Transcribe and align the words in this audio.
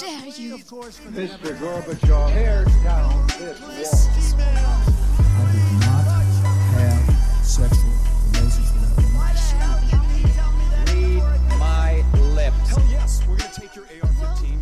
dare 0.00 0.28
you? 0.36 0.58
Mr. 0.58 1.56
Gorbachev, 1.60 2.32
tear 2.32 2.64
down 2.84 3.26
this 3.36 3.60
wall. 4.34 4.98
I 5.18 5.52
did 5.52 5.72
not 5.80 6.04
have 6.76 7.46
sexual 7.46 7.92
relations 8.32 8.68
with 8.72 8.82
that 8.84 8.94
woman. 9.00 9.24
Read 11.24 11.42
my 11.58 12.04
lips. 12.34 12.68
Hell 12.68 12.84
yes, 12.90 13.22
we're 13.26 13.36
gonna 13.36 13.52
take 13.52 13.74
your 13.76 13.86
AR-15. 13.86 14.58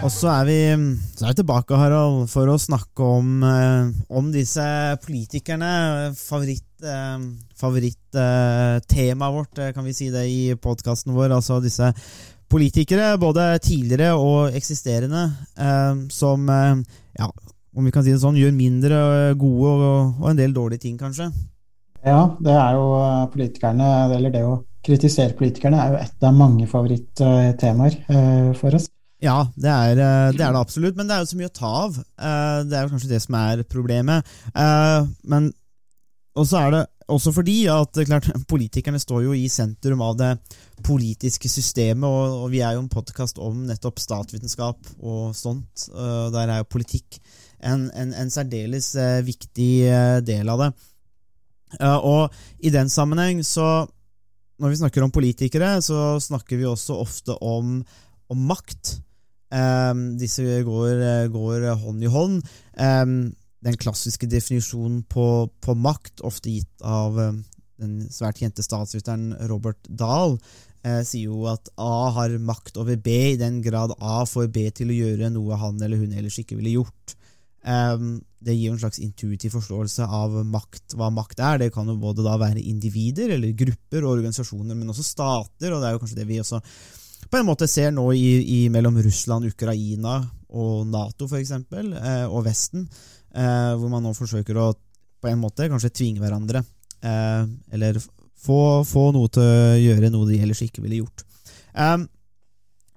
Og 0.00 0.08
så 0.08 0.30
er, 0.32 0.44
vi, 0.48 0.58
så 1.16 1.26
er 1.26 1.34
vi 1.34 1.40
tilbake, 1.42 1.76
Harald, 1.76 2.30
for 2.32 2.48
å 2.48 2.56
snakke 2.56 3.04
om, 3.04 3.42
eh, 3.44 3.90
om 4.08 4.30
disse 4.32 4.64
politikerne. 5.04 6.14
Favoritt, 6.16 6.64
eh, 6.80 7.18
Favorittemaet 7.60 9.34
vårt, 9.34 9.58
eh, 9.58 9.72
kan 9.76 9.84
vi 9.84 9.92
si 9.92 10.08
det 10.08 10.24
i 10.30 10.54
podkasten 10.54 11.12
vår. 11.12 11.34
Altså 11.36 11.60
disse 11.60 11.92
politikere, 12.50 13.12
både 13.20 13.46
tidligere 13.62 14.12
og 14.18 14.56
eksisterende, 14.58 15.24
eh, 15.58 16.02
som 16.12 16.48
eh, 16.50 16.82
ja, 17.20 17.30
om 17.76 17.86
vi 17.86 17.92
kan 17.94 18.04
si 18.04 18.10
det 18.14 18.20
sånn, 18.22 18.38
gjør 18.40 18.56
mindre 18.56 19.00
gode 19.38 19.72
og, 19.76 20.20
og 20.20 20.30
en 20.32 20.40
del 20.40 20.54
dårlige 20.56 20.84
ting, 20.88 20.98
kanskje. 21.00 21.30
Ja, 22.04 22.22
det 22.40 22.56
er 22.56 22.78
jo 22.78 22.86
eh, 22.98 23.26
politikerne, 23.34 23.90
eller 24.16 24.34
det 24.34 24.44
å 24.46 24.58
kritisere 24.86 25.36
politikerne, 25.36 25.78
er 25.78 25.92
jo 25.94 26.00
et 26.00 26.24
av 26.26 26.34
mange 26.34 26.66
favorittemaer 26.70 27.98
eh, 28.08 28.50
for 28.58 28.78
oss. 28.78 28.88
Ja, 29.20 29.42
det 29.52 29.68
er, 29.68 29.98
eh, 30.00 30.30
det 30.32 30.40
er 30.46 30.54
det 30.54 30.62
absolutt, 30.62 30.96
men 30.96 31.08
det 31.08 31.16
er 31.16 31.24
jo 31.26 31.28
så 31.28 31.36
mye 31.40 31.50
å 31.50 31.58
ta 31.58 31.72
av. 31.84 31.98
Eh, 32.00 32.62
Det 32.70 32.78
er 32.78 32.86
jo 32.86 32.92
kanskje 32.94 33.10
det 33.12 33.20
som 33.26 33.36
er 33.36 33.64
problemet. 33.68 34.30
Eh, 34.54 35.10
Men 35.28 35.50
også 36.40 36.62
er 36.62 36.70
det 36.78 36.86
også 37.10 37.32
fordi 37.34 37.58
at 37.68 37.98
klart, 38.06 38.28
politikerne 38.48 39.00
står 39.02 39.24
jo 39.26 39.32
i 39.34 39.48
sentrum 39.50 40.00
av 40.06 40.16
det 40.16 40.28
politiske 40.84 41.48
systemet, 41.50 42.06
og, 42.08 42.44
og 42.44 42.50
vi 42.52 42.62
er 42.64 42.76
jo 42.76 42.84
en 42.84 42.92
podkast 42.92 43.40
om 43.42 43.64
nettopp 43.68 44.00
statsvitenskap 44.02 44.90
og 44.98 45.36
sånt. 45.36 45.88
og 45.92 46.32
Der 46.34 46.48
er 46.50 46.62
jo 46.62 46.72
politikk 46.72 47.20
en, 47.60 47.88
en, 47.94 48.14
en 48.16 48.32
særdeles 48.32 48.94
eh, 48.98 49.20
viktig 49.26 49.72
eh, 49.88 50.18
del 50.24 50.48
av 50.52 50.64
det. 50.64 50.70
Eh, 51.78 51.98
og 51.98 52.34
i 52.58 52.72
den 52.74 52.90
sammenheng 52.90 53.44
så 53.46 53.86
Når 54.60 54.68
vi 54.68 54.76
snakker 54.76 55.02
om 55.02 55.12
politikere, 55.12 55.80
så 55.80 56.18
snakker 56.20 56.58
vi 56.60 56.66
også 56.68 56.98
ofte 57.00 57.32
om, 57.40 57.78
om 58.28 58.40
makt. 58.44 58.98
Um, 59.48 60.18
disse 60.20 60.44
går, 60.44 61.30
går, 61.32 61.64
hånd 61.80 62.04
i 62.04 62.10
hånd. 62.12 62.42
Um, 62.76 63.14
den 63.64 63.78
klassiske 63.80 64.28
definisjonen 64.28 65.00
på, 65.08 65.48
på, 65.64 65.74
makt, 65.74 66.20
ofte 66.20 66.52
gitt 66.52 66.84
av 66.84 67.16
um, 67.16 67.40
den 67.80 67.94
svært 68.12 68.42
kjente 68.42 68.60
statsviteren 68.60 69.32
Robert 69.48 69.80
Dahl, 69.88 70.36
uh, 70.86 71.00
sier 71.06 71.30
jo 71.30 71.46
at 71.50 71.70
A 71.80 72.10
har 72.16 72.36
makt 72.42 72.80
over 72.80 72.98
B 73.00 73.16
i 73.32 73.40
den 73.40 73.60
grad 73.64 73.94
A 73.98 74.22
får 74.28 74.50
B 74.54 74.68
til 74.74 74.92
å 74.92 74.98
gjøre 74.98 75.32
noe 75.34 75.58
han 75.60 75.80
eller 75.82 76.00
hun 76.00 76.14
ellers 76.16 76.38
ikke 76.42 76.58
ville 76.60 76.78
gjort. 76.80 77.16
det 78.40 78.54
gir 78.56 78.70
jo 78.70 78.72
en 78.72 78.80
slags 78.80 79.02
intuitiv 79.04 79.52
forståelse 79.52 80.06
av 80.08 80.38
makt, 80.48 80.94
hva 80.96 81.10
makt 81.12 81.42
er. 81.44 81.58
Det 81.60 81.74
kan 81.74 81.90
jo 81.92 81.98
både 82.00 82.24
da 82.24 82.38
være 82.40 82.62
individer 82.62 83.34
eller 83.34 83.52
grupper 83.52 84.06
og 84.06 84.14
organisasjoner, 84.14 84.72
men 84.74 84.88
også 84.88 85.04
stater, 85.04 85.74
og 85.74 85.82
det 85.82 85.90
er 85.90 85.92
jo 85.92 86.00
kanskje 86.00 86.22
det 86.22 86.28
vi 86.30 86.40
også 86.40 86.62
på 87.30 87.38
en 87.38 87.46
måte 87.46 87.68
ser 87.70 87.92
nå 87.94 88.06
i, 88.16 88.28
i 88.42 88.60
mellom 88.72 88.98
Russland, 89.04 89.46
Ukraina 89.50 90.18
og 90.50 90.86
Nato 90.90 91.28
f.eks., 91.28 91.52
eh, 91.52 92.24
og 92.26 92.44
Vesten, 92.46 92.86
eh, 93.34 93.72
hvor 93.78 93.90
man 93.92 94.04
nå 94.06 94.14
forsøker 94.16 94.58
å 94.58 94.70
på 95.20 95.28
en 95.28 95.42
måte 95.42 95.68
kanskje 95.70 95.92
tvinge 95.92 96.22
hverandre, 96.22 96.64
eh, 97.04 97.44
eller 97.76 98.00
få, 98.40 98.60
få, 98.88 99.10
noe 99.16 99.30
til 99.32 99.44
å 99.44 99.76
gjøre 99.80 100.10
noe 100.12 100.28
de 100.30 100.40
ellers 100.40 100.62
ikke 100.64 100.84
ville 100.84 101.02
gjort. 101.02 101.24
Um, 101.74 102.06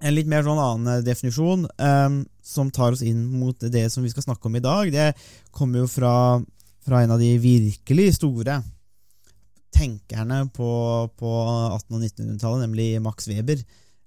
en 0.04 0.16
litt 0.16 0.28
mer 0.28 0.44
sånn 0.44 0.60
annen 0.60 1.04
definisjon 1.04 1.66
um, 1.68 2.22
som 2.44 2.70
tar 2.74 2.96
oss 2.96 3.04
inn 3.06 3.22
mot 3.38 3.56
det 3.56 3.86
som 3.92 4.04
vi 4.04 4.12
skal 4.12 4.26
snakke 4.26 4.50
om 4.50 4.58
i 4.58 4.64
dag, 4.64 4.90
det 4.92 5.12
kommer 5.54 5.84
jo 5.84 5.90
fra, 5.90 6.14
fra 6.84 7.02
en 7.04 7.14
av 7.14 7.22
de 7.22 7.30
virkelig 7.40 8.16
store 8.18 8.60
tenkerne 9.74 10.44
på, 10.54 10.70
på 11.18 11.30
1800- 11.30 11.94
og 11.96 12.02
1900-tallet, 12.02 12.64
nemlig 12.66 12.88
Max 13.02 13.28
Weber. 13.30 13.64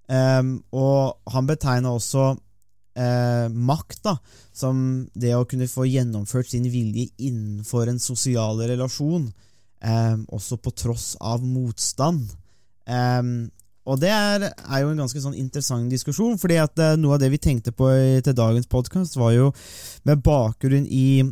Um, 0.07 0.62
og 0.72 1.33
han 1.33 1.50
betegna 1.50 1.91
også 1.91 2.29
uh, 2.38 3.47
makt 3.51 4.06
da, 4.06 4.16
som 4.56 4.78
det 5.17 5.33
å 5.35 5.47
kunne 5.50 5.67
få 5.69 5.88
gjennomført 5.89 6.53
sin 6.53 6.69
vilje 6.72 7.09
innenfor 7.17 7.91
en 7.91 8.00
sosial 8.01 8.62
relasjon, 8.63 9.28
um, 9.83 10.25
også 10.33 10.57
på 10.61 10.73
tross 10.77 11.15
av 11.21 11.43
motstand. 11.45 12.29
Um, 12.88 13.49
og 13.88 14.01
det 14.01 14.11
er, 14.11 14.49
er, 14.51 14.79
jo 14.83 14.91
en 14.91 15.01
ganske 15.03 15.21
sånn 15.23 15.38
interessant 15.39 15.91
diskusjon, 15.91 16.35
fordi 16.41 16.59
at 16.59 16.75
uh, 16.83 16.95
noe 16.99 17.15
av 17.15 17.23
det 17.23 17.31
vi 17.31 17.41
tenkte 17.41 17.71
på 17.75 17.89
i, 17.93 18.19
til 18.23 18.35
dagens 18.35 18.67
podkast, 18.71 19.15
var 19.19 19.33
jo 19.35 19.51
med 20.07 20.23
bakgrunn 20.25 20.88
i 20.91 21.23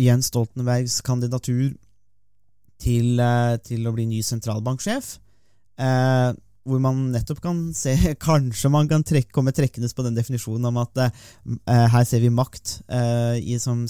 Jens 0.00 0.28
Stoltenbergs 0.32 0.98
kandidatur 1.06 1.72
til, 2.82 3.20
uh, 3.20 3.56
til 3.64 3.86
å 3.88 3.94
bli 3.96 4.08
ny 4.10 4.20
sentralbanksjef. 4.26 5.14
Uh, 5.80 6.36
hvor 6.64 6.80
man 6.82 7.00
nettopp 7.12 7.42
kan 7.44 7.58
se 7.76 7.92
Kanskje 8.28 8.70
man 8.72 8.88
kan 8.90 9.04
trekke, 9.06 9.32
komme 9.34 9.52
trekkende 9.56 9.90
på 9.94 10.04
den 10.06 10.16
definisjonen 10.16 10.70
om 10.70 10.80
at 10.82 11.02
eh, 11.04 11.88
her 11.92 12.06
ser 12.08 12.24
vi 12.24 12.32
makt 12.32 12.78
eh, 12.88 13.36
i, 13.40 13.58
som 13.62 13.84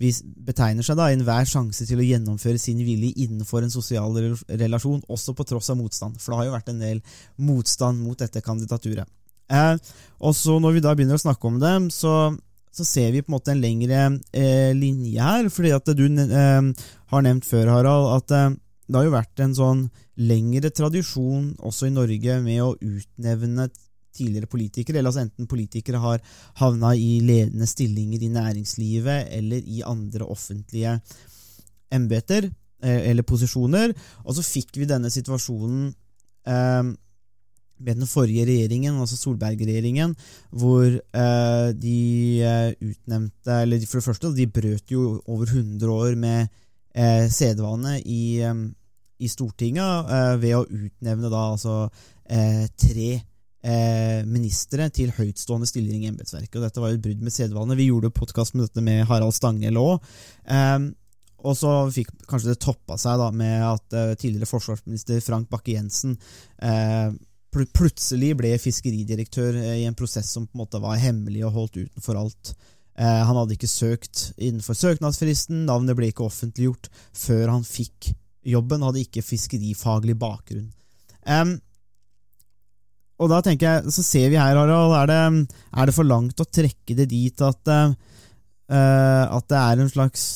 vi 0.00 0.12
betegner 0.46 0.86
seg 0.86 0.98
da 1.00 1.10
enhver 1.12 1.48
sjanse 1.48 1.86
til 1.88 2.00
å 2.00 2.06
gjennomføre 2.06 2.60
sin 2.60 2.80
vilje 2.84 3.24
innenfor 3.24 3.64
en 3.64 3.72
sosial 3.72 4.16
relasjon, 4.48 5.02
også 5.08 5.34
på 5.36 5.48
tross 5.48 5.72
av 5.72 5.80
motstand. 5.80 6.20
For 6.20 6.32
det 6.32 6.40
har 6.40 6.50
jo 6.50 6.54
vært 6.58 6.70
en 6.72 6.84
del 6.84 7.02
motstand 7.40 8.00
mot 8.04 8.20
dette 8.20 8.44
kandidaturet. 8.44 9.08
Eh, 9.50 9.74
og 10.20 10.36
så 10.36 10.60
når 10.62 10.76
vi 10.76 10.84
da 10.84 10.94
begynner 10.94 11.18
å 11.18 11.24
snakke 11.24 11.48
om 11.48 11.60
det, 11.62 11.74
så, 11.94 12.14
så 12.72 12.86
ser 12.86 13.12
vi 13.14 13.22
på 13.24 13.32
en 13.32 13.36
måte 13.38 13.54
en 13.54 13.62
lengre 13.62 14.02
eh, 14.32 14.72
linje 14.76 15.20
her. 15.20 15.48
fordi 15.52 15.74
at 15.76 15.92
du 15.96 16.04
eh, 16.06 16.88
har 17.12 17.26
nevnt 17.26 17.48
før, 17.48 17.72
Harald, 17.74 18.10
at 18.20 18.36
eh, 18.36 18.50
det 18.90 18.98
har 18.98 19.06
jo 19.06 19.14
vært 19.14 19.42
en 19.44 19.54
sånn 19.54 19.84
lengre 20.20 20.72
tradisjon 20.74 21.52
også 21.62 21.88
i 21.88 21.94
Norge 21.94 22.40
med 22.42 22.62
å 22.64 22.74
utnevne 22.74 23.68
tidligere 24.16 24.50
politikere, 24.50 24.98
eller 24.98 25.12
altså 25.12 25.22
enten 25.22 25.48
politikere 25.50 26.00
har 26.02 26.22
havna 26.58 26.92
i 26.98 27.20
ledende 27.22 27.68
stillinger 27.70 28.24
i 28.26 28.32
næringslivet 28.34 29.30
eller 29.36 29.62
i 29.62 29.84
andre 29.86 30.26
offentlige 30.26 30.96
embeter 31.94 32.50
eller 32.80 33.26
posisjoner. 33.28 33.94
Og 34.24 34.34
så 34.36 34.44
fikk 34.44 34.80
vi 34.80 34.88
denne 34.88 35.10
situasjonen 35.12 35.90
eh, 36.48 36.90
med 37.80 37.96
den 37.96 38.08
forrige 38.08 38.46
regjeringen, 38.48 38.98
altså 39.00 39.16
Solberg-regjeringen, 39.20 40.14
hvor 40.50 40.86
eh, 40.88 41.68
de 41.76 42.00
utnevnte 42.90 43.60
Eller 43.62 43.86
for 43.86 44.00
det 44.00 44.08
første, 44.08 44.34
de 44.36 44.46
brøt 44.46 44.92
jo 44.92 45.20
over 45.26 45.46
100 45.46 45.92
år 45.92 46.18
med 46.18 46.48
eh, 46.94 47.28
sedvane 47.32 48.00
i 48.04 48.40
i 49.20 49.28
Stortinget 49.28 50.10
eh, 50.10 50.36
ved 50.40 50.56
å 50.56 50.64
utnevne 50.64 51.30
da 51.32 51.42
altså 51.52 51.74
eh, 52.24 52.64
tre 52.80 53.10
eh, 53.16 54.20
ministre 54.28 54.88
til 54.94 55.12
høytstående 55.16 55.68
stillinger 55.68 56.08
i 56.08 56.12
embetsverket. 56.14 56.60
Dette 56.62 56.82
var 56.82 56.92
jo 56.92 57.00
et 57.00 57.04
brudd 57.04 57.24
med 57.24 57.34
sedvane. 57.34 57.78
Vi 57.78 57.90
gjorde 57.90 58.12
podkast 58.16 58.56
med 58.56 58.68
dette 58.68 58.84
med 58.84 59.04
Harald 59.10 59.36
Stanghell 59.36 59.80
òg. 59.80 60.00
og 61.40 61.56
så 61.56 61.72
fikk 61.92 62.12
kanskje 62.28 62.52
det 62.52 62.60
toppa 62.60 62.98
seg 63.00 63.20
da 63.20 63.30
med 63.32 63.64
at 63.64 64.18
tidligere 64.20 64.48
forsvarsminister 64.48 65.22
Frank 65.24 65.48
Bakke-Jensen 65.52 66.18
plutselig 67.50 68.34
ble 68.38 68.50
fiskeridirektør 68.60 69.56
i 69.56 69.86
en 69.88 69.96
prosess 69.96 70.28
som 70.34 70.44
på 70.46 70.54
en 70.54 70.62
måte 70.62 70.82
var 70.82 71.00
hemmelig 71.00 71.46
og 71.48 71.56
holdt 71.56 71.80
utenfor 71.80 72.20
alt. 72.20 72.52
Han 73.00 73.38
hadde 73.38 73.56
ikke 73.56 73.70
søkt 73.70 74.34
innenfor 74.36 74.76
søknadsfristen, 74.76 75.64
navnet 75.64 75.96
ble 75.96 76.10
ikke 76.12 76.26
offentliggjort 76.28 76.90
før 77.16 77.56
han 77.56 77.64
fikk 77.64 78.12
jobben, 78.46 78.84
hadde 78.86 79.02
ikke 79.04 79.24
fiskerifaglig 79.24 80.16
bakgrunn. 80.20 80.70
Um, 81.26 81.56
og 83.20 83.28
da 83.28 83.40
tenker 83.44 83.66
jeg, 83.66 83.92
så 83.92 84.04
ser 84.04 84.30
vi 84.32 84.38
her, 84.40 84.56
Harald, 84.56 84.94
er 84.96 85.10
det, 85.10 85.56
er 85.76 85.88
det 85.88 85.96
for 85.96 86.08
langt 86.08 86.40
å 86.40 86.48
trekke 86.48 86.96
det 86.96 87.10
dit 87.10 87.42
at, 87.44 87.72
uh, 87.72 87.92
at 89.28 89.50
det 89.50 89.64
er 89.64 89.82
en 89.82 89.92
slags 89.92 90.30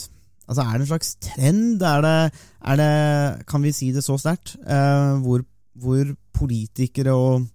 Altså, 0.44 0.61
er 0.61 0.75
det 0.75 0.82
en 0.84 0.88
slags 0.90 1.14
trend? 1.25 1.81
Er 1.88 2.02
det, 2.05 2.40
er 2.69 2.76
det 2.76 3.46
Kan 3.49 3.62
vi 3.64 3.70
si 3.73 3.87
det 3.94 4.02
så 4.05 4.19
sterkt? 4.20 4.58
Uh, 4.61 5.17
hvor, 5.25 5.40
hvor, 5.81 6.11
politikere 6.34 7.14
og 7.14 7.46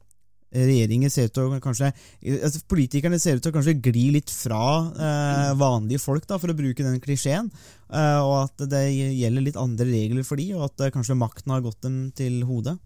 regjeringer 0.56 1.12
ser 1.14 1.30
ut 1.30 1.36
til 1.36 1.46
å 1.48 1.60
kanskje 1.62 1.92
altså 1.92 2.62
Politikerne 2.70 3.20
ser 3.22 3.38
ut 3.38 3.44
til 3.46 3.52
å 3.52 3.56
kanskje 3.56 3.78
gli 3.86 4.06
litt 4.16 4.32
fra 4.34 4.62
eh, 4.90 5.52
vanlige 5.60 6.02
folk, 6.02 6.26
da, 6.30 6.40
for 6.42 6.52
å 6.52 6.58
bruke 6.58 6.86
den 6.86 7.00
klisjeen. 7.04 7.50
Eh, 7.90 8.20
og 8.22 8.36
at 8.48 8.66
det 8.72 8.86
gjelder 8.92 9.46
litt 9.46 9.60
andre 9.60 9.88
regler 9.90 10.26
for 10.28 10.42
de, 10.42 10.50
og 10.58 10.70
at 10.70 10.86
eh, 10.86 10.94
kanskje 10.94 11.18
makten 11.20 11.54
har 11.54 11.66
gått 11.66 11.82
dem 11.86 12.08
til 12.18 12.44
hodet? 12.50 12.80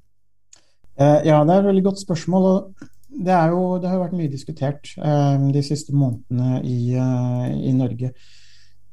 ja, 0.93 1.39
det 1.41 1.49
er 1.49 1.63
et 1.63 1.65
veldig 1.65 1.81
godt 1.87 2.03
spørsmål. 2.03 2.43
og 2.45 2.83
Det, 3.09 3.33
jo, 3.49 3.61
det 3.81 3.89
har 3.89 3.95
jo 3.97 4.03
vært 4.03 4.17
mye 4.19 4.29
diskutert 4.29 4.91
de 4.93 5.63
siste 5.65 5.89
månedene 5.97 6.59
i, 6.61 6.93
i 6.93 7.71
Norge. 7.73 8.11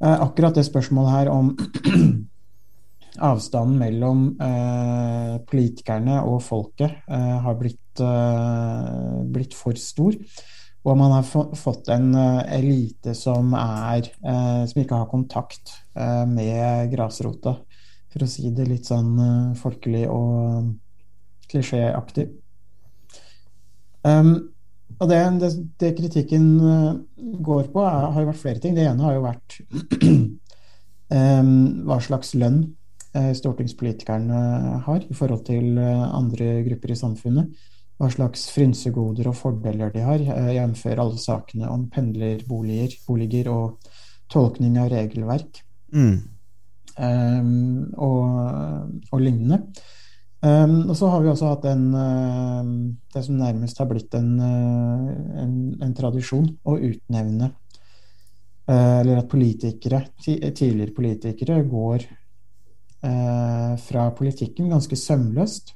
akkurat 0.00 0.56
det 0.56 0.64
spørsmålet 0.64 1.12
her 1.12 1.28
om 1.28 1.50
avstanden 3.18 3.78
mellom 3.80 4.20
politikerne 5.50 6.20
og 6.22 6.38
folket 6.46 7.00
har 7.08 7.56
blitt, 7.58 8.02
blitt 9.34 9.56
for 9.58 9.78
stor. 9.80 10.14
Og 10.80 10.96
man 10.96 11.12
har 11.12 11.26
få, 11.28 11.42
fått 11.56 11.90
en 11.92 12.14
uh, 12.16 12.40
elite 12.56 13.12
som 13.16 13.52
er 13.56 14.06
uh, 14.24 14.62
som 14.68 14.80
ikke 14.80 15.00
har 15.02 15.10
kontakt 15.10 15.74
uh, 15.98 16.24
med 16.28 16.88
grasrota, 16.94 17.58
for 18.10 18.24
å 18.24 18.30
si 18.30 18.48
det 18.54 18.66
litt 18.66 18.88
sånn 18.88 19.12
folkelig 19.60 20.06
og 20.10 20.70
klisjéaktig. 21.50 22.24
Um, 24.02 24.32
og 24.96 25.06
det, 25.08 25.20
det, 25.40 25.50
det, 25.78 25.92
kritikken 25.98 26.48
går 27.44 27.68
på, 27.70 27.84
er, 27.84 28.08
har 28.10 28.24
jo 28.24 28.30
vært 28.32 28.40
flere 28.40 28.62
ting. 28.64 28.74
Det 28.74 28.88
ene 28.88 29.04
har 29.04 29.14
jo 29.14 29.22
vært 29.22 29.60
um, 30.00 31.54
hva 31.86 32.00
slags 32.02 32.34
lønn 32.40 32.64
stortingspolitikerne 33.10 34.40
har 34.86 35.02
i 35.02 35.14
forhold 35.18 35.40
til 35.48 35.78
andre 35.80 36.60
grupper 36.66 36.92
i 36.94 36.98
samfunnet 36.98 37.54
hva 38.00 38.08
slags 38.08 38.46
frynsegoder 38.54 39.28
og 39.28 39.36
fordeler 39.36 39.92
de 39.92 40.04
har, 40.04 40.22
eh, 40.24 40.54
jf. 40.56 40.86
alle 40.94 41.20
sakene 41.20 41.68
om 41.68 41.86
pendlerboliger 41.92 42.96
boliger 43.06 43.50
og 43.52 43.90
tolkning 44.32 44.78
av 44.80 44.88
regelverk 44.92 45.60
mm. 45.92 46.16
um, 46.96 47.90
og, 47.98 48.22
og, 49.10 49.18
lignende. 49.20 49.60
Um, 50.40 50.88
og 50.88 50.94
så 50.96 51.10
har 51.12 51.20
vi 51.20 51.28
også 51.28 51.50
hatt 51.50 51.66
en, 51.68 51.82
uh, 51.92 52.70
det 53.12 53.24
som 53.26 53.36
nærmest 53.36 53.82
har 53.82 53.90
blitt 53.90 54.14
en, 54.16 54.30
uh, 54.40 55.42
en, 55.42 55.56
en 55.84 55.96
tradisjon 55.98 56.46
å 56.64 56.78
utnevne 56.78 57.50
uh, 57.50 59.00
Eller 59.02 59.20
at 59.20 59.28
politikere, 59.28 60.06
tidligere 60.24 60.96
politikere, 60.96 61.60
går 61.68 62.06
fra 63.00 64.02
politikken 64.12 64.68
ganske 64.68 64.96
sømløst 64.98 65.70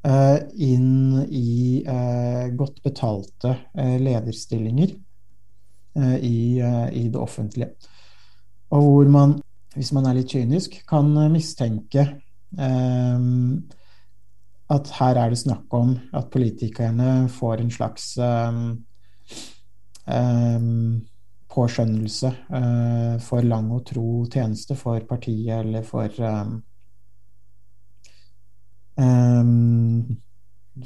Eh, 0.00 0.38
inn 0.64 1.26
i 1.28 1.84
eh, 1.84 2.48
godt 2.56 2.78
betalte 2.82 3.50
eh, 3.76 3.98
lederstillinger 4.00 4.96
i, 6.00 6.62
det 7.10 7.18
offentlige. 7.18 7.74
Og 8.70 8.82
hvor 8.84 9.08
man, 9.10 9.32
hvis 9.74 9.90
man 9.92 10.06
er 10.06 10.14
litt 10.16 10.30
kynisk, 10.30 10.76
kan 10.88 11.10
mistenke 11.32 12.04
at 14.70 14.92
her 15.00 15.18
er 15.18 15.34
det 15.34 15.40
snakk 15.42 15.74
om 15.74 15.96
at 16.14 16.30
politikerne 16.30 17.26
får 17.34 17.64
en 17.64 17.72
slags 17.74 18.06
påskjønnelse 21.50 22.30
for 23.26 23.42
lang 23.42 23.70
og 23.74 23.82
tro 23.88 24.24
tjeneste 24.30 24.76
for 24.78 25.02
partiet 25.08 25.64
eller 25.64 25.82
for 25.86 26.20
um, 29.00 30.14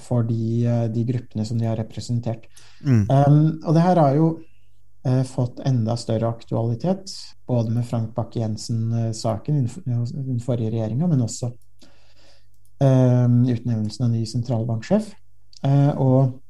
for 0.01 0.23
de, 0.23 0.67
eh, 0.67 0.85
de, 0.91 1.05
gruppene 1.05 1.45
som 1.45 1.59
de 1.59 1.67
har 1.67 1.77
representert. 1.77 2.49
Mm. 2.85 3.07
Um, 3.11 3.61
og 3.65 3.75
det 3.75 3.85
her 3.85 4.01
har 4.01 4.17
jo 4.17 4.29
uh, 5.07 5.23
fått 5.29 5.61
enda 5.67 5.97
større 6.01 6.31
aktualitet, 6.31 7.13
både 7.47 7.75
med 7.75 7.87
Frank 7.87 8.15
Bakke-Jensen-saken 8.17 9.61
i 9.61 9.67
den 9.87 10.41
forrige 10.45 10.73
regjeringa, 10.75 11.09
men 11.11 11.25
også 11.25 11.53
um, 12.81 13.43
utnevnelsen 13.45 14.09
av 14.09 14.15
ny 14.15 14.25
sentralbanksjef. 14.29 15.13
Uh, 15.65 15.93
og 16.01 16.41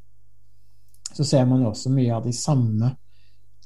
så 1.14 1.26
ser 1.26 1.44
man 1.46 1.62
jo 1.62 1.70
også 1.70 1.92
mye 1.94 2.14
av 2.14 2.24
de 2.26 2.32
samme 2.34 2.94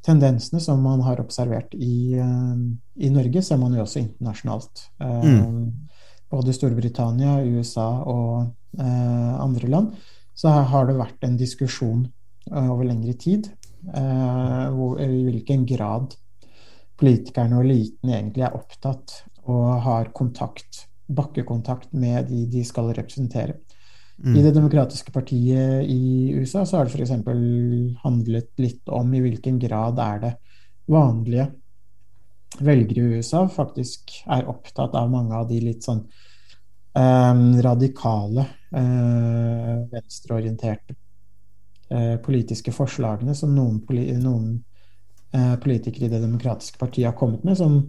tendensene 0.05 0.61
som 0.62 0.81
man 0.83 1.03
har 1.06 1.21
observert 1.23 1.75
i, 1.75 2.19
uh, 2.19 2.56
i 2.97 3.11
Norge, 3.12 3.43
ser 3.43 3.61
man 3.61 3.75
jo 3.77 3.85
også 3.85 4.03
internasjonalt. 4.05 4.89
Mm 5.03 5.89
både 6.31 6.55
Storbritannia, 6.55 7.39
USA 7.45 7.89
og 8.05 8.81
eh, 8.81 9.35
andre 9.41 9.71
land, 9.71 9.93
så 10.37 10.53
her 10.55 10.69
har 10.73 10.89
det 10.89 10.99
vært 10.99 11.25
en 11.27 11.39
diskusjon 11.41 12.05
eh, 12.50 12.69
over 12.69 12.85
lengre 12.89 13.15
tid 13.19 13.49
eh, 13.95 14.67
hvor, 14.75 15.00
i 15.03 15.25
hvilken 15.29 15.65
grad 15.69 16.17
politikerne 16.99 17.59
og 17.59 17.67
eliten 17.67 18.12
egentlig 18.12 18.44
er 18.47 18.59
opptatt 18.59 19.23
og 19.49 19.81
har 19.87 20.12
kontakt, 20.17 20.85
bakkekontakt 21.09 21.94
med 21.97 22.29
de 22.29 22.44
de 22.51 22.65
skal 22.67 22.91
representere. 22.93 23.61
Mm. 24.25 24.37
I 24.37 24.43
Det 24.43 24.50
demokratiske 24.55 25.12
partiet 25.15 25.87
i 25.87 26.32
USA 26.35 26.65
så 26.67 26.76
har 26.81 26.88
det 26.88 26.94
f.eks. 26.94 27.12
handlet 28.03 28.50
litt 28.59 28.91
om 28.91 29.15
i 29.15 29.23
hvilken 29.23 29.61
grad 29.62 30.00
er 30.03 30.23
det 30.25 30.32
vanlige 30.91 31.47
velgere 32.65 33.05
i 33.05 33.19
USA 33.19 33.44
faktisk 33.53 34.17
er 34.26 34.49
opptatt 34.50 34.97
av 34.99 35.11
mange 35.12 35.37
av 35.37 35.47
de 35.50 35.61
litt 35.62 35.87
sånn 35.87 36.00
eh, 36.99 37.43
radikale, 37.62 38.47
eh, 38.73 39.75
venstreorienterte 39.93 40.97
eh, 41.93 42.17
politiske 42.25 42.75
forslagene 42.75 43.37
som 43.38 43.55
noen, 43.55 43.82
noen 44.19 44.50
eh, 45.31 45.55
politikere 45.62 46.09
i 46.09 46.15
Det 46.17 46.25
demokratiske 46.25 46.81
partiet 46.81 47.12
har 47.12 47.19
kommet 47.19 47.44
med, 47.47 47.59
som 47.61 47.85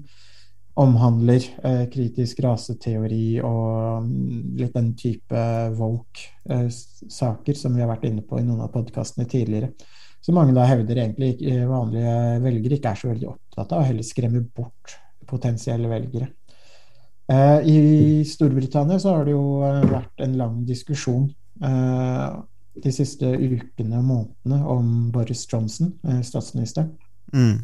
omhandler 0.80 1.44
eh, 1.66 1.86
kritisk 1.92 2.40
raseteori 2.46 3.40
og 3.44 4.06
mm, 4.06 4.56
litt 4.60 4.76
den 4.76 4.94
type 5.00 5.44
woke-saker 5.80 7.58
som 7.58 7.76
vi 7.76 7.84
har 7.84 7.92
vært 7.92 8.08
inne 8.10 8.24
på 8.26 8.40
i 8.40 8.46
noen 8.46 8.64
av 8.66 8.72
podkastene 8.74 9.28
tidligere. 9.30 9.74
Så 10.22 10.36
mange 10.36 10.54
da 10.56 10.66
hevder 10.68 11.00
egentlig 11.04 11.36
vanlige 11.68 12.16
velgere 12.44 12.78
ikke 12.78 12.92
er 12.92 13.00
så 13.02 13.12
veldig 13.12 13.30
opptatt 13.32 13.72
av, 13.72 13.82
og 13.82 13.90
heller 13.90 14.08
skremmer 14.08 14.44
bort 14.56 14.98
potensielle 15.30 15.90
velgere. 15.92 16.30
Eh, 17.30 17.68
I 17.70 18.26
Storbritannia 18.26 19.00
så 19.00 19.14
har 19.14 19.28
det 19.28 19.36
jo 19.36 19.62
eh, 19.62 19.84
vært 19.92 20.24
en 20.26 20.38
lang 20.40 20.62
diskusjon 20.66 21.28
eh, 21.62 22.40
de 22.80 22.94
siste 22.94 23.30
ukene 23.30 24.00
og 24.00 24.08
månedene 24.08 24.60
om 24.74 24.88
Boris 25.14 25.44
Johnson, 25.52 25.92
statsministeren. 26.26 26.94
Mm. 27.34 27.60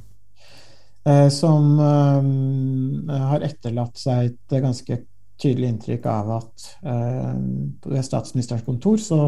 Som 1.30 1.78
har 1.78 3.44
etterlatt 3.46 4.00
seg 4.02 4.32
et 4.32 4.56
ganske 4.64 4.96
tydelig 5.38 5.68
inntrykk 5.70 6.08
av 6.10 6.32
at 6.40 6.64
ved 6.82 8.08
statsministerens 8.08 8.66
kontor 8.66 8.98
så 8.98 9.20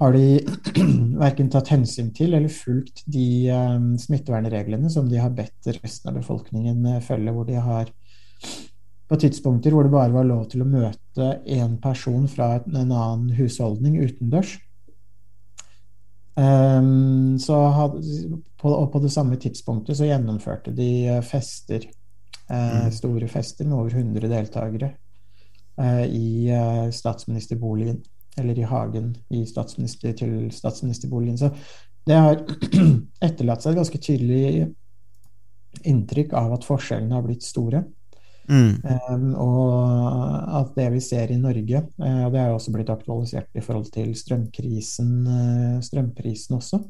har 0.00 0.16
de 0.16 0.40
verken 1.24 1.52
tatt 1.54 1.70
hensyn 1.70 2.10
til 2.16 2.34
eller 2.34 2.50
fulgt 2.50 3.04
de 3.06 3.46
smittevernreglene 4.02 4.90
som 4.90 5.06
de 5.06 5.22
har 5.22 5.30
bedt 5.38 5.70
resten 5.76 6.10
av 6.10 6.18
befolkningen 6.18 6.98
følge, 7.06 7.36
hvor 7.36 7.46
de 7.46 7.62
har 7.62 7.94
på 9.08 9.16
tidspunkter 9.16 9.72
hvor 9.72 9.86
det 9.86 9.94
bare 9.94 10.12
var 10.12 10.26
lov 10.28 10.46
til 10.52 10.62
å 10.62 10.68
møte 10.68 11.28
én 11.48 11.78
person 11.80 12.26
fra 12.28 12.58
en 12.60 12.92
annen 12.92 13.30
husholdning 13.38 13.96
utendørs. 14.02 14.58
Um, 16.38 17.38
had, 17.74 17.96
på, 18.58 18.70
og 18.70 18.90
på 18.92 19.00
det 19.02 19.12
samme 19.14 19.38
tidspunktet 19.40 19.98
så 19.98 20.08
gjennomførte 20.08 20.74
de 20.74 20.90
eh, 21.06 21.24
fester, 21.24 21.84
uh, 22.50 22.88
store 22.94 23.28
fester 23.30 23.68
med 23.68 23.76
over 23.78 23.94
100 23.94 24.30
deltakere 24.32 24.92
uh, 25.80 26.04
i 26.06 26.50
statsministerboligen, 26.94 28.00
eller 28.38 28.58
i 28.58 28.66
hagen 28.66 29.12
i 29.34 29.44
statsminister, 29.46 30.12
til 30.18 30.50
statsministerboligen. 30.54 31.38
Så 31.38 31.52
det 32.08 32.18
har 32.18 32.42
etterlatt 33.28 33.62
seg 33.62 33.74
et 33.74 33.80
ganske 33.82 34.02
tydelig 34.02 34.68
inntrykk 35.86 36.34
av 36.38 36.56
at 36.56 36.66
forskjellene 36.66 37.14
har 37.14 37.26
blitt 37.26 37.46
store. 37.46 37.84
Mm. 38.48 38.80
Um, 39.12 39.34
og 39.36 40.56
at 40.56 40.72
det 40.78 40.86
vi 40.94 41.02
ser 41.04 41.32
i 41.32 41.40
Norge, 41.40 41.82
uh, 42.00 42.26
det 42.32 42.40
er 42.40 42.48
jo 42.48 42.56
også 42.56 42.72
blitt 42.72 42.92
aktualisert 42.92 43.50
i 43.52 43.64
forhold 43.64 43.90
til 43.92 44.14
strømkrisen, 44.16 45.12
uh, 45.28 45.76
strømprisen 45.84 46.56
også, 46.56 46.80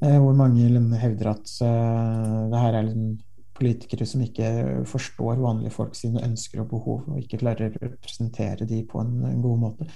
hvor 0.00 0.36
mange 0.36 0.68
hevder 1.00 1.32
at 1.32 1.54
det 1.58 2.60
her 2.62 2.76
er 2.78 2.86
liksom 2.86 3.16
politikere 3.58 4.06
som 4.06 4.22
ikke 4.22 4.48
forstår 4.88 5.40
vanlige 5.42 5.74
folk 5.74 5.96
sine 5.98 6.22
ønsker 6.24 6.62
og 6.62 6.70
behov, 6.70 7.04
og 7.10 7.18
ikke 7.20 7.40
klarer 7.40 7.72
å 7.72 7.88
representere 7.88 8.68
de 8.68 8.82
på 8.86 9.02
en, 9.02 9.40
god 9.42 9.62
måte. 9.64 9.88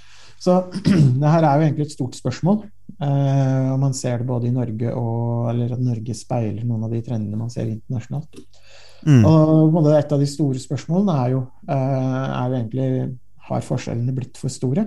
Så 0.43 0.59
det 1.21 1.33
her 1.35 1.47
er 1.47 1.59
jo 1.61 1.67
egentlig 1.67 1.87
et 1.87 1.95
stort 1.95 2.19
spørsmål. 2.19 2.65
og 3.03 3.79
man 3.83 3.95
ser 3.95 4.19
det 4.19 4.27
både 4.27 4.49
i 4.49 4.55
Norge 4.55 4.95
og 4.95 5.51
Eller 5.51 5.73
at 5.75 5.81
Norge 5.83 6.15
speiler 6.15 6.65
noen 6.65 6.85
av 6.87 6.93
de 6.93 7.03
trendene 7.03 7.39
man 7.39 7.51
ser 7.51 7.71
internasjonalt. 7.71 8.43
Mm. 9.07 9.25
Og 9.27 9.89
Et 9.97 10.13
av 10.13 10.21
de 10.21 10.27
store 10.27 10.59
spørsmålene 10.63 11.19
er 11.25 11.31
jo, 11.31 11.47
eh, 11.69 12.27
er 12.39 12.49
jo 12.49 12.59
egentlig 12.59 13.19
har 13.49 13.65
forskjellene 13.67 14.15
blitt 14.15 14.39
for 14.39 14.53
store. 14.53 14.87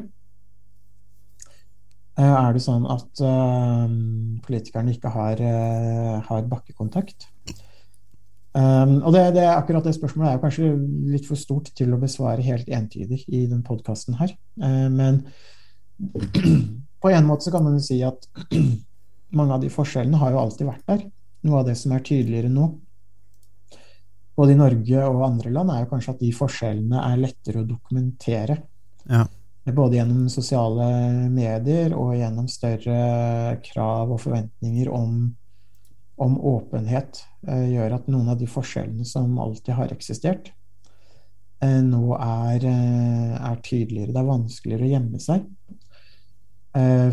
Eh, 2.15 2.23
er 2.23 2.53
det 2.55 2.63
sånn 2.63 2.85
at 2.87 3.21
uh, 3.27 3.87
politikerne 4.45 4.93
ikke 4.95 5.11
har, 5.11 5.41
uh, 5.43 6.21
har 6.23 6.45
bakkekontakt? 6.47 7.27
Um, 8.55 9.01
og 9.01 9.11
det, 9.11 9.33
det, 9.35 9.43
akkurat 9.51 9.83
det 9.83 9.97
spørsmålet 9.97 10.37
er 10.37 10.39
kanskje 10.39 10.69
litt 11.11 11.25
for 11.27 11.35
stort 11.35 11.73
til 11.75 11.91
å 11.91 11.99
besvare 11.99 12.45
helt 12.45 12.69
entydig 12.71 13.25
i 13.27 13.43
den 13.51 13.65
podkasten 13.67 14.15
her. 14.21 14.31
Uh, 14.61 14.87
men 14.87 15.25
på 17.03 17.11
en 17.11 17.27
måte 17.27 17.49
så 17.49 17.51
kan 17.51 17.67
man 17.67 17.75
jo 17.75 17.83
si 17.83 17.99
at 18.07 18.29
mange 19.37 19.57
av 19.57 19.65
de 19.65 19.73
forskjellene 19.73 20.21
har 20.21 20.31
jo 20.31 20.41
alltid 20.45 20.71
vært 20.71 20.87
der. 20.93 21.03
Noe 21.45 21.59
av 21.59 21.67
det 21.67 21.75
som 21.81 21.91
er 21.97 22.05
tydeligere 22.07 22.47
nå, 22.53 22.69
både 24.39 24.55
i 24.55 24.59
Norge 24.59 25.03
og 25.09 25.27
andre 25.27 25.51
land, 25.51 25.73
er 25.73 25.83
jo 25.83 25.91
kanskje 25.91 26.15
at 26.15 26.23
de 26.23 26.31
forskjellene 26.35 27.03
er 27.11 27.19
lettere 27.27 27.59
å 27.59 27.67
dokumentere. 27.67 28.61
Ja. 29.11 29.27
Både 29.73 29.97
gjennom 29.97 30.27
sosiale 30.29 30.87
medier 31.33 31.95
og 31.97 32.13
gjennom 32.19 32.47
større 32.51 33.55
krav 33.65 34.11
og 34.13 34.21
forventninger 34.21 34.91
om, 34.93 35.31
om 36.21 36.35
åpenhet, 36.53 37.23
eh, 37.47 37.71
gjør 37.73 37.97
at 37.97 38.11
noen 38.11 38.29
av 38.29 38.37
de 38.37 38.49
forskjellene 38.49 39.07
som 39.09 39.39
alltid 39.41 39.73
har 39.79 39.95
eksistert, 39.95 40.51
eh, 41.65 41.81
nå 41.81 42.13
er, 42.19 42.67
er 42.69 43.63
tydeligere. 43.65 44.13
Det 44.13 44.21
er 44.21 44.29
vanskeligere 44.29 44.85
å 44.85 44.93
gjemme 44.93 45.23
seg. 45.23 45.49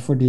Fordi 0.03 0.29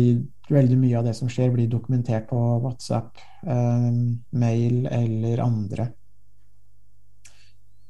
veldig 0.53 0.75
mye 0.77 0.97
av 0.99 1.07
det 1.07 1.15
som 1.17 1.29
skjer, 1.31 1.49
blir 1.49 1.65
dokumentert 1.65 2.27
på 2.29 2.37
WhatsApp, 2.61 3.17
mail 3.41 4.83
eller 4.93 5.41
andre 5.41 5.87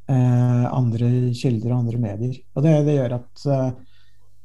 andre 0.07 1.09
kilder 1.35 1.73
og 1.73 1.81
andre 1.81 1.99
medier. 1.99 2.37
Og 2.55 2.63
det, 2.63 2.77
det 2.87 2.95
gjør 2.95 3.17
at 3.17 3.43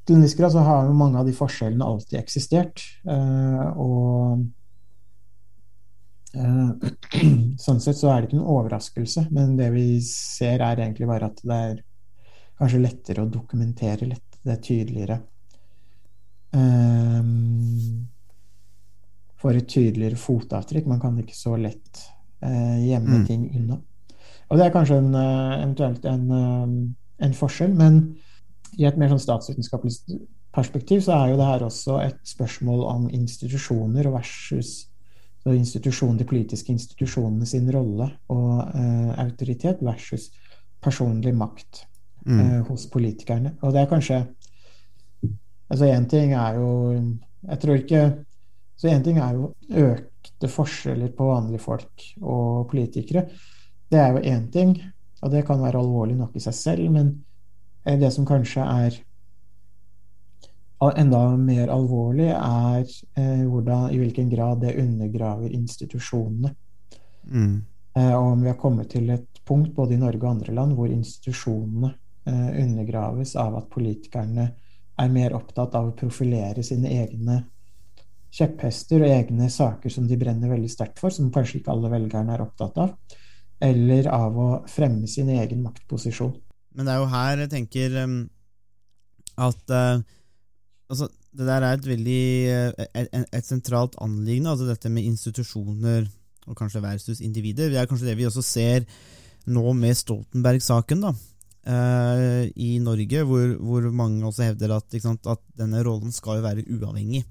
til 0.09 0.17
en 0.17 0.25
viss 0.25 0.37
grad 0.39 0.55
så 0.55 0.63
har 0.65 0.87
jo 0.89 0.97
mange 0.97 1.21
av 1.21 1.27
de 1.29 1.35
forskjellene 1.37 1.85
alltid 1.85 2.17
eksistert. 2.23 2.81
Eh, 3.05 3.65
og 3.77 4.47
eh, 6.33 6.71
sånn 7.65 7.83
sett 7.85 7.99
så 8.01 8.13
er 8.13 8.23
det 8.23 8.31
ikke 8.31 8.39
noen 8.39 8.55
overraskelse, 8.57 9.27
men 9.37 9.59
det 9.59 9.69
vi 9.75 9.89
ser 10.05 10.65
er 10.65 10.81
egentlig 10.81 11.11
bare 11.11 11.29
at 11.29 11.43
det 11.45 11.59
er 11.73 11.83
kanskje 12.59 12.81
lettere 12.81 13.25
å 13.27 13.31
dokumentere 13.31 14.09
lett, 14.09 14.39
det 14.41 14.55
er 14.55 14.63
tydeligere. 14.65 15.19
Um, 16.57 18.09
får 19.39 19.59
et 19.59 19.69
tydeligere 19.69 20.17
fotavtrykk. 20.19 20.89
Man 20.89 21.03
kan 21.03 21.19
ikke 21.21 21.37
så 21.37 21.53
lett 21.61 22.01
uh, 22.41 22.79
gjemme 22.81 23.21
mm. 23.21 23.27
ting 23.29 23.45
unna. 23.61 23.77
Og 24.49 24.57
det 24.57 24.65
er 24.65 24.73
kanskje 24.73 24.97
en, 25.03 25.13
eventuelt 25.13 26.09
en, 26.09 26.25
en 27.21 27.37
forskjell, 27.37 27.77
men 27.77 28.01
i 28.77 28.87
et 28.89 28.99
mer 29.01 29.13
sånn 29.13 29.23
statsvitenskapelig 29.23 30.19
perspektiv 30.55 31.03
så 31.05 31.17
er 31.17 31.33
jo 31.33 31.41
det 31.41 31.49
her 31.49 31.65
også 31.67 31.99
et 32.03 32.21
spørsmål 32.27 32.85
om 32.89 33.09
institusjoner 33.15 34.11
versus 34.13 34.89
institusjon, 35.49 36.19
de 36.19 36.27
politiske 36.29 36.73
institusjonene 36.75 37.47
sin 37.49 37.71
rolle 37.73 38.09
og 38.33 38.51
uh, 38.59 39.13
autoritet 39.23 39.81
versus 39.81 40.29
personlig 40.85 41.33
makt 41.33 41.85
mm. 42.27 42.41
uh, 42.41 42.59
hos 42.69 42.85
politikerne. 42.93 43.55
Og 43.63 43.73
det 43.73 43.85
er 43.85 43.95
kanskje 43.95 44.27
Altså 45.69 45.85
én 45.85 46.07
ting 46.09 46.31
er 46.33 46.55
jo 46.57 46.69
Jeg 47.45 47.59
tror 47.61 47.75
ikke 47.77 47.99
Så 48.81 48.89
én 48.89 49.03
ting 49.05 49.19
er 49.19 49.35
jo 49.35 49.51
økte 49.69 50.49
forskjeller 50.49 51.11
på 51.13 51.27
vanlige 51.29 51.61
folk 51.61 52.05
og 52.23 52.69
politikere. 52.71 53.27
Det 53.91 53.99
er 53.99 54.13
jo 54.15 54.23
én 54.23 54.51
ting, 54.53 54.77
og 55.23 55.31
det 55.31 55.45
kan 55.47 55.61
være 55.61 55.81
alvorlig 55.81 56.17
nok 56.17 56.37
i 56.37 56.41
seg 56.41 56.55
selv, 56.55 56.91
men 56.95 57.25
det 57.85 58.11
som 58.13 58.27
kanskje 58.27 58.65
er 58.65 58.99
enda 60.97 61.37
mer 61.37 61.69
alvorlig, 61.75 62.29
er 62.31 62.85
eh, 63.19 63.45
hvordan, 63.49 63.91
i 63.91 63.99
hvilken 63.99 64.31
grad 64.31 64.61
det 64.63 64.77
undergraver 64.79 65.51
institusjonene. 65.51 66.55
Mm. 67.31 67.65
Eh, 67.97 68.15
og 68.15 68.33
om 68.33 68.43
vi 68.43 68.51
har 68.53 68.61
kommet 68.61 68.91
til 68.95 69.11
et 69.11 69.43
punkt 69.49 69.75
både 69.75 69.97
i 69.97 70.01
Norge 70.01 70.23
og 70.23 70.31
andre 70.31 70.55
land 70.55 70.77
hvor 70.79 70.91
institusjonene 70.93 71.93
eh, 72.29 72.49
undergraves 72.63 73.35
av 73.37 73.59
at 73.59 73.71
politikerne 73.73 74.49
er 74.99 75.15
mer 75.15 75.35
opptatt 75.39 75.75
av 75.79 75.91
å 75.91 75.97
profilere 75.99 76.63
sine 76.67 76.91
egne 77.03 77.43
kjepphester 78.35 79.03
og 79.03 79.11
egne 79.11 79.49
saker 79.51 79.93
som 79.93 80.07
de 80.07 80.19
brenner 80.21 80.51
veldig 80.53 80.71
sterkt 80.71 81.01
for, 81.01 81.15
som 81.15 81.33
kanskje 81.33 81.61
ikke 81.61 81.73
alle 81.73 81.91
velgerne 81.91 82.35
er 82.35 82.45
opptatt 82.45 82.79
av, 82.83 82.93
eller 83.59 84.11
av 84.13 84.37
å 84.39 84.49
fremme 84.71 85.09
sin 85.11 85.31
egen 85.33 85.63
maktposisjon. 85.65 86.35
Men 86.77 86.87
det 86.87 86.95
er 86.95 87.03
jo 87.03 87.13
her 87.13 87.45
jeg 87.45 87.53
tenker 87.53 87.97
um, 88.05 88.19
at 89.39 89.73
uh, 89.75 90.03
altså, 90.91 91.09
det 91.39 91.47
der 91.49 91.65
er 91.65 91.79
et 91.79 91.89
veldig 91.89 92.25
uh, 92.53 92.85
et, 92.93 93.09
et, 93.33 93.47
sentralt 93.47 93.99
anliggende, 94.03 94.53
altså 94.55 94.69
dette 94.69 94.93
med 94.93 95.09
institusjoner 95.09 96.09
og 96.49 96.57
kanskje 96.59 96.83
versus 96.85 97.23
individer. 97.25 97.71
Det 97.73 97.81
er 97.81 97.89
kanskje 97.89 98.11
det 98.11 98.19
vi 98.21 98.29
også 98.29 98.45
ser 98.45 98.87
nå 99.49 99.73
med 99.77 99.97
Stoltenberg-saken, 99.97 101.05
da. 101.07 101.15
Uh, 101.69 102.47
i 102.57 102.79
Norge, 102.81 103.25
hvor, 103.29 103.51
hvor, 103.61 103.89
mange 103.93 104.25
også 104.25 104.47
hevder 104.47 104.73
at, 104.79 104.95
sant, 105.03 105.27
at 105.29 105.43
denne 105.59 105.83
rollen 105.85 106.15
skal 106.15 106.39
jo 106.39 106.47
være 106.47 106.65
uavhengig. 106.79 107.27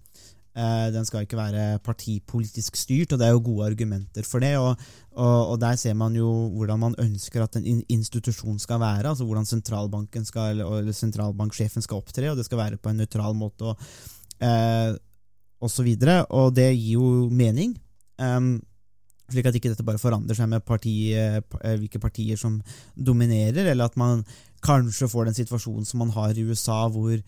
Eh, 0.57 0.87
den 0.89 1.05
skal 1.05 1.25
ikke 1.25 1.37
være 1.37 1.79
partipolitisk 1.85 2.79
styrt, 2.79 3.11
og 3.13 3.19
det 3.19 3.27
er 3.27 3.35
jo 3.35 3.43
gode 3.45 3.67
argumenter 3.69 4.25
for 4.25 4.41
det. 4.41 4.55
Og, 4.57 4.73
og, 5.13 5.51
og 5.53 5.59
der 5.61 5.75
ser 5.77 5.93
man 5.93 6.15
jo 6.17 6.29
hvordan 6.55 6.81
man 6.81 6.95
ønsker 7.03 7.43
at 7.43 7.59
en 7.59 7.83
institusjon 7.89 8.57
skal 8.59 8.81
være, 8.81 9.05
altså 9.11 9.27
hvordan 9.27 9.45
sentralbanken 9.45 10.25
skal, 10.25 10.57
eller 10.57 10.95
sentralbanksjefen 10.97 11.85
skal 11.85 12.01
opptre, 12.01 12.31
og 12.31 12.39
det 12.39 12.47
skal 12.47 12.63
være 12.63 12.81
på 12.81 12.89
en 12.89 13.03
nøytral 13.03 13.37
måte, 13.37 13.69
og, 13.69 13.77
eh, 14.41 14.95
og 15.61 15.69
så 15.73 15.85
videre. 15.85 16.23
Og 16.25 16.55
det 16.55 16.71
gir 16.73 16.97
jo 16.97 17.29
mening. 17.29 17.77
Um, 18.17 18.57
slik 19.29 19.45
at 19.45 19.57
ikke 19.59 19.69
dette 19.69 19.85
bare 19.85 20.01
forandrer 20.01 20.37
seg 20.37 20.49
med 20.49 20.65
parti, 20.65 21.13
eh, 21.13 21.41
hvilke 21.77 22.01
partier 22.01 22.39
som 22.39 22.61
dominerer, 22.95 23.67
eller 23.67 23.91
at 23.91 23.97
man 23.99 24.23
kanskje 24.65 25.09
får 25.11 25.27
den 25.27 25.37
situasjonen 25.37 25.85
som 25.85 26.01
man 26.01 26.13
har 26.15 26.33
i 26.33 26.45
USA, 26.47 26.87
hvor 26.89 27.19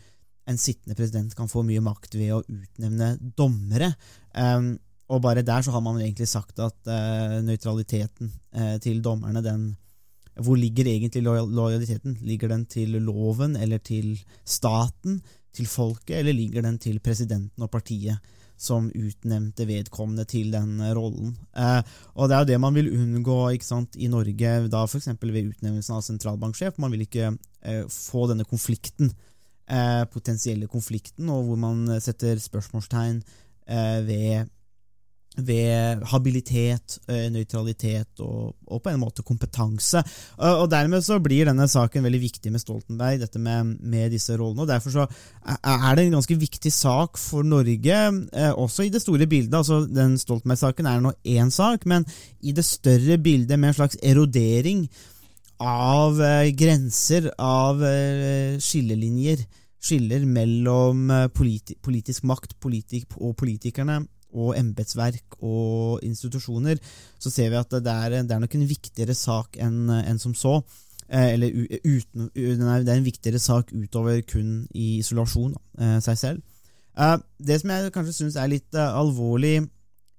en 0.49 0.57
sittende 0.57 0.97
president 0.97 1.35
kan 1.37 1.49
få 1.49 1.63
mye 1.67 1.83
makt 1.83 2.17
ved 2.17 2.33
å 2.35 2.43
utnevne 2.43 3.13
dommere. 3.37 3.91
Um, 4.33 4.73
og 5.09 5.21
bare 5.25 5.45
der 5.45 5.65
så 5.65 5.73
har 5.73 5.83
man 5.85 5.99
egentlig 6.01 6.29
sagt 6.29 6.61
at 6.61 6.89
uh, 6.89 7.39
nøytraliteten 7.45 8.31
uh, 8.57 8.77
til 8.81 9.03
dommerne, 9.05 9.45
den 9.45 9.69
Hvor 10.39 10.55
ligger 10.55 10.87
egentlig 10.87 11.23
lojaliteten? 11.23 12.17
Ligger 12.21 12.47
den 12.47 12.65
til 12.65 12.95
loven 13.03 13.57
eller 13.57 13.77
til 13.77 14.17
staten, 14.45 15.21
til 15.51 15.67
folket, 15.67 16.15
eller 16.19 16.33
ligger 16.33 16.61
den 16.61 16.77
til 16.79 16.99
presidenten 16.99 17.63
og 17.63 17.71
partiet? 17.71 18.19
som 18.59 18.89
utnevnte 18.91 19.63
vedkommende 19.63 20.25
til 20.27 20.51
den 20.51 20.81
rollen. 20.95 21.31
Eh, 21.55 21.79
og 22.19 22.29
Det 22.29 22.35
er 22.35 22.39
jo 22.43 22.49
det 22.51 22.59
man 22.59 22.75
vil 22.75 22.91
unngå 22.91 23.37
sant, 23.63 23.95
i 23.95 24.07
Norge, 24.11 24.67
da 24.67 24.83
f.eks. 24.83 25.07
ved 25.07 25.53
utnevnelsen 25.53 25.95
av 25.95 26.03
sentralbanksjef. 26.03 26.77
Man 26.77 26.91
vil 26.91 27.05
ikke 27.07 27.31
eh, 27.63 27.85
få 27.87 28.27
denne 28.27 28.43
konflikten 28.43 29.13
eh, 29.69 30.05
potensielle 30.11 30.67
konflikten, 30.67 31.29
og 31.29 31.49
hvor 31.49 31.59
man 31.61 31.85
setter 32.01 32.39
spørsmålstegn 32.41 33.21
eh, 33.69 33.99
ved, 34.07 34.49
ved 35.37 36.03
habilitet, 36.11 36.97
eh, 37.07 37.27
nøytralitet 37.31 38.21
og, 38.25 38.55
og, 38.67 38.81
på 38.83 38.91
en 38.91 39.01
måte 39.01 39.25
kompetanse. 39.25 40.01
Og, 40.37 40.63
og, 40.63 40.65
Dermed 40.71 41.05
så 41.05 41.19
blir 41.23 41.49
denne 41.49 41.67
saken 41.69 42.05
veldig 42.05 42.21
viktig 42.23 42.53
med 42.53 42.63
Stoltenberg, 42.63 43.21
dette 43.21 43.41
med, 43.41 43.75
med 43.79 44.11
disse 44.15 44.37
rollene. 44.39 44.65
og 44.65 44.71
Derfor 44.71 44.95
så 44.95 45.07
er 45.45 45.95
det 45.95 46.07
en 46.07 46.17
ganske 46.17 46.39
viktig 46.39 46.73
sak 46.73 47.21
for 47.21 47.47
Norge, 47.47 48.01
eh, 48.33 48.51
også 48.51 48.87
i 48.87 48.93
det 48.93 49.03
store 49.05 49.29
bildet. 49.29 49.55
altså 49.61 49.85
Den 49.85 50.17
Stoltenberg-saken 50.19 50.89
er 50.89 51.05
nå 51.05 51.13
én 51.25 51.53
sak, 51.53 51.85
men 51.85 52.07
i 52.41 52.55
det 52.55 52.65
større 52.65 53.17
bildet 53.21 53.59
med 53.59 53.73
en 53.73 53.81
slags 53.81 53.97
erodering 54.03 54.87
av 55.59 56.21
eh, 56.23 56.49
grenser, 56.55 57.29
av 57.37 57.83
eh, 57.83 58.57
skillelinjer, 58.63 59.43
skiller 59.79 60.25
mellom 60.27 61.09
eh, 61.11 61.27
politi 61.35 61.75
politisk 61.83 62.25
makt 62.27 62.57
politik 62.59 63.15
og 63.19 63.35
politikerne 63.39 64.01
og 64.29 64.53
embetsverk 64.59 65.39
og 65.41 66.03
institusjoner, 66.05 66.77
så 67.19 67.31
ser 67.33 67.49
vi 67.49 67.59
at 67.59 67.71
det 67.81 67.95
er, 67.95 68.19
det 68.23 68.35
er 68.35 68.43
nok 68.43 68.55
en 68.55 68.69
viktigere 68.69 69.15
sak 69.17 69.57
enn 69.59 69.89
en 69.89 70.21
som 70.21 70.35
så. 70.37 70.59
Eller 71.09 71.49
uten, 71.81 72.27
det 72.35 72.53
er 72.69 72.91
en 72.93 73.07
viktigere 73.07 73.39
sak 73.41 73.71
utover 73.73 74.19
kun 74.29 74.67
i 74.77 74.99
isolasjon 74.99 75.55
seg 76.05 76.19
selv. 76.21 76.43
Det 77.41 77.57
som 77.57 77.73
jeg 77.73 77.89
kanskje 77.95 78.13
syns 78.19 78.37
er 78.37 78.51
litt 78.51 78.77
alvorlig 78.77 79.63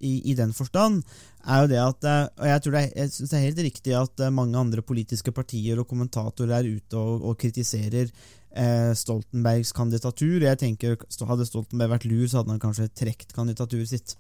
i, 0.00 0.30
i, 0.30 0.34
den 0.34 0.52
forstand, 0.56 1.02
er 1.44 1.62
jo 1.62 1.70
det 1.70 1.80
at 1.80 2.06
Og 2.40 2.46
jeg 2.48 2.90
jeg 2.96 3.10
synes 3.12 3.30
det 3.30 3.38
er 3.38 3.46
helt 3.46 3.64
riktig 3.64 3.94
at 3.96 4.32
mange 4.32 4.58
andre 4.58 4.82
politiske 4.82 5.32
partier 5.32 5.78
og 5.78 5.88
kommentatorer 5.88 6.58
er 6.58 6.68
ute 6.68 6.96
og, 6.96 7.24
og 7.24 7.38
kritiserer 7.38 8.08
eh, 8.56 8.92
Stoltenbergs 8.96 9.72
kandidatur. 9.72 10.40
Jeg 10.42 10.58
tenker 10.58 10.96
Hadde 11.28 11.46
Stoltenberg 11.46 11.94
vært 11.94 12.08
lur, 12.08 12.26
så 12.28 12.40
hadde 12.40 12.54
han 12.54 12.62
kanskje 12.62 12.90
trukket 13.02 13.34
kandidaturet 13.36 13.90
sitt, 13.90 14.16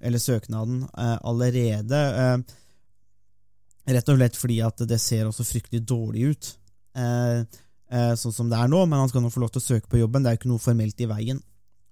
eller 0.00 0.22
søknaden, 0.22 0.84
eh, 0.84 1.16
allerede. 1.22 2.02
Eh, 2.24 3.94
rett 3.94 4.12
og 4.12 4.18
slett 4.18 4.36
fordi 4.36 4.60
at 4.64 4.84
det 4.88 5.00
ser 5.00 5.28
også 5.28 5.46
fryktelig 5.48 5.84
dårlig 5.88 6.32
ut, 6.32 6.50
eh, 6.94 7.44
eh, 7.90 8.14
sånn 8.14 8.34
som 8.34 8.50
det 8.50 8.58
er 8.58 8.68
nå. 8.68 8.84
Men 8.86 9.04
han 9.04 9.12
skal 9.12 9.22
nå 9.22 9.32
få 9.32 9.44
lov 9.44 9.54
til 9.54 9.62
å 9.62 9.68
søke 9.68 9.88
på 9.88 10.02
jobben. 10.02 10.22
Det 10.22 10.30
er 10.30 10.36
jo 10.36 10.42
ikke 10.42 10.54
noe 10.54 10.66
formelt 10.66 11.00
i 11.00 11.10
veien 11.10 11.42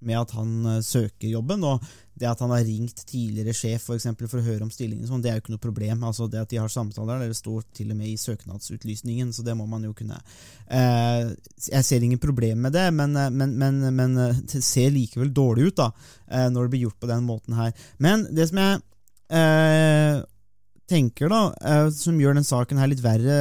med 0.05 0.19
at 0.19 0.33
han 0.37 0.51
uh, 0.67 0.81
søker 0.85 1.31
jobben. 1.31 1.65
Og 1.65 1.85
det 2.17 2.29
at 2.29 2.41
han 2.41 2.53
har 2.53 2.65
ringt 2.65 3.03
tidligere 3.09 3.55
sjef 3.57 3.87
for, 3.89 3.99
eksempel, 3.99 4.29
for 4.31 4.41
å 4.41 4.47
høre 4.47 4.65
om 4.65 4.73
stillingen, 4.73 5.05
sånn, 5.09 5.21
det 5.25 5.31
er 5.31 5.39
jo 5.39 5.45
ikke 5.45 5.55
noe 5.55 5.63
problem. 5.63 6.05
Altså 6.09 6.29
Det 6.33 6.41
at 6.41 6.53
de 6.53 6.61
har 6.61 6.73
samtaler, 6.73 7.27
det 7.27 7.37
står 7.37 7.67
til 7.77 7.93
og 7.93 7.99
med 7.99 8.09
i 8.09 8.21
søknadsutlysningen, 8.21 9.35
så 9.37 9.45
det 9.47 9.57
må 9.59 9.69
man 9.71 9.85
jo 9.87 9.95
kunne 9.97 10.21
Eh, 10.67 11.29
Jeg 11.69 11.85
ser 11.87 12.03
ingen 12.03 12.19
problem 12.19 12.65
med 12.67 12.73
det, 12.75 12.89
men, 12.91 13.13
uh, 13.15 13.29
men, 13.31 13.53
men, 13.55 13.77
men 13.95 14.17
det 14.51 14.65
ser 14.65 14.91
likevel 14.91 15.31
dårlig 15.31 15.69
ut 15.69 15.77
da 15.79 15.91
når 16.51 16.67
det 16.67 16.71
blir 16.73 16.83
gjort 16.89 16.99
på 17.05 17.07
den 17.07 17.23
måten 17.23 17.55
her. 17.55 17.71
Men 18.03 18.25
det 18.35 18.49
som 18.51 18.59
jeg 18.59 18.81
tenker, 20.91 21.31
da, 21.31 21.87
som 21.95 22.19
gjør 22.19 22.35
den 22.35 22.47
saken 22.47 22.81
her 22.83 22.91
litt 22.91 23.03
verre, 23.05 23.37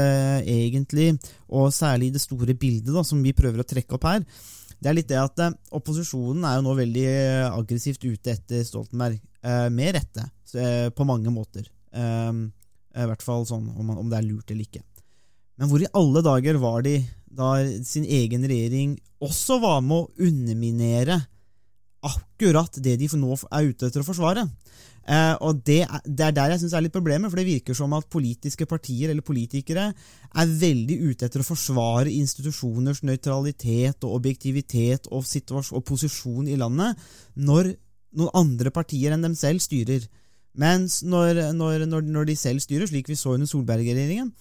egentlig, 0.46 1.16
og 1.50 1.74
særlig 1.74 2.12
i 2.12 2.16
det 2.16 2.22
store 2.22 2.54
bildet 2.54 2.94
da, 2.94 3.02
som 3.02 3.24
vi 3.26 3.34
prøver 3.38 3.64
å 3.64 3.68
trekke 3.68 3.98
opp 3.98 4.06
her, 4.06 4.22
det 4.86 4.92
er 4.92 4.98
litt 5.00 5.10
det 5.10 5.18
at 5.18 5.42
eh, 5.42 5.54
opposisjonen 5.74 6.44
er 6.46 6.60
jo 6.60 6.66
nå 6.68 6.74
veldig 6.78 7.06
eh, 7.10 7.46
aggressivt 7.50 8.04
ute 8.06 8.36
etter 8.36 8.62
Stoltenberg, 8.68 9.18
eh, 9.42 9.70
med 9.74 9.96
rette, 9.98 10.30
på 10.96 11.04
mange 11.10 11.32
måter. 11.34 11.66
Eh, 11.92 12.36
I 13.02 13.08
hvert 13.10 13.24
fall 13.26 13.48
sånn 13.50 13.66
om 13.74 14.12
det 14.12 14.20
er 14.20 14.28
lurt 14.28 14.54
eller 14.54 14.68
ikke. 14.68 14.84
Men 15.58 15.72
hvor 15.72 15.82
i 15.82 15.90
alle 15.98 16.22
dager 16.24 16.60
var 16.62 16.86
de 16.86 17.00
da 17.26 17.50
sin 17.84 18.06
egen 18.06 18.46
regjering 18.48 18.94
også 19.26 19.58
var 19.64 19.82
med 19.84 20.06
å 20.06 20.28
underminere 20.30 21.18
akkurat 22.06 22.78
det 22.84 22.98
de 23.02 23.10
nå 23.18 23.38
er 23.50 23.72
ute 23.72 23.90
etter 23.90 24.04
å 24.04 24.08
forsvare? 24.08 24.46
Uh, 25.06 25.36
og 25.46 25.60
det 25.68 25.84
er, 25.86 26.02
det 26.02 26.24
er, 26.26 26.34
der 26.34 26.54
jeg 26.56 26.64
syns 26.64 26.74
er 26.74 26.82
litt 26.82 26.96
problemet, 26.96 27.30
for 27.30 27.38
det 27.38 27.46
virker 27.46 27.78
som 27.78 27.94
at 27.94 28.08
politiske 28.10 28.66
partier 28.66 29.12
eller 29.14 29.26
politikere 29.26 29.92
er 29.94 30.54
veldig 30.62 30.98
ute 31.12 31.28
etter 31.28 31.44
å 31.44 31.46
forsvare 31.46 32.10
institusjoners 32.10 33.04
nøytralitet 33.06 34.02
og 34.08 34.16
objektivitet 34.18 35.06
og, 35.14 35.28
og 35.30 35.86
posisjon 35.86 36.50
i 36.50 36.58
landet 36.58 36.98
når 37.38 37.76
noen 38.18 38.34
andre 38.42 38.74
partier 38.74 39.14
enn 39.14 39.28
dem 39.28 39.38
selv 39.38 39.62
styrer. 39.62 40.08
Mens 40.58 41.02
når, 41.06 41.52
når, 41.54 41.86
når, 41.92 42.10
når 42.16 42.32
de 42.32 42.38
selv 42.40 42.64
styrer, 42.64 42.88
slik 42.90 43.12
vi 43.12 43.20
så 43.20 43.36
under 43.36 43.50
Solberg-regjeringen, 43.50 44.32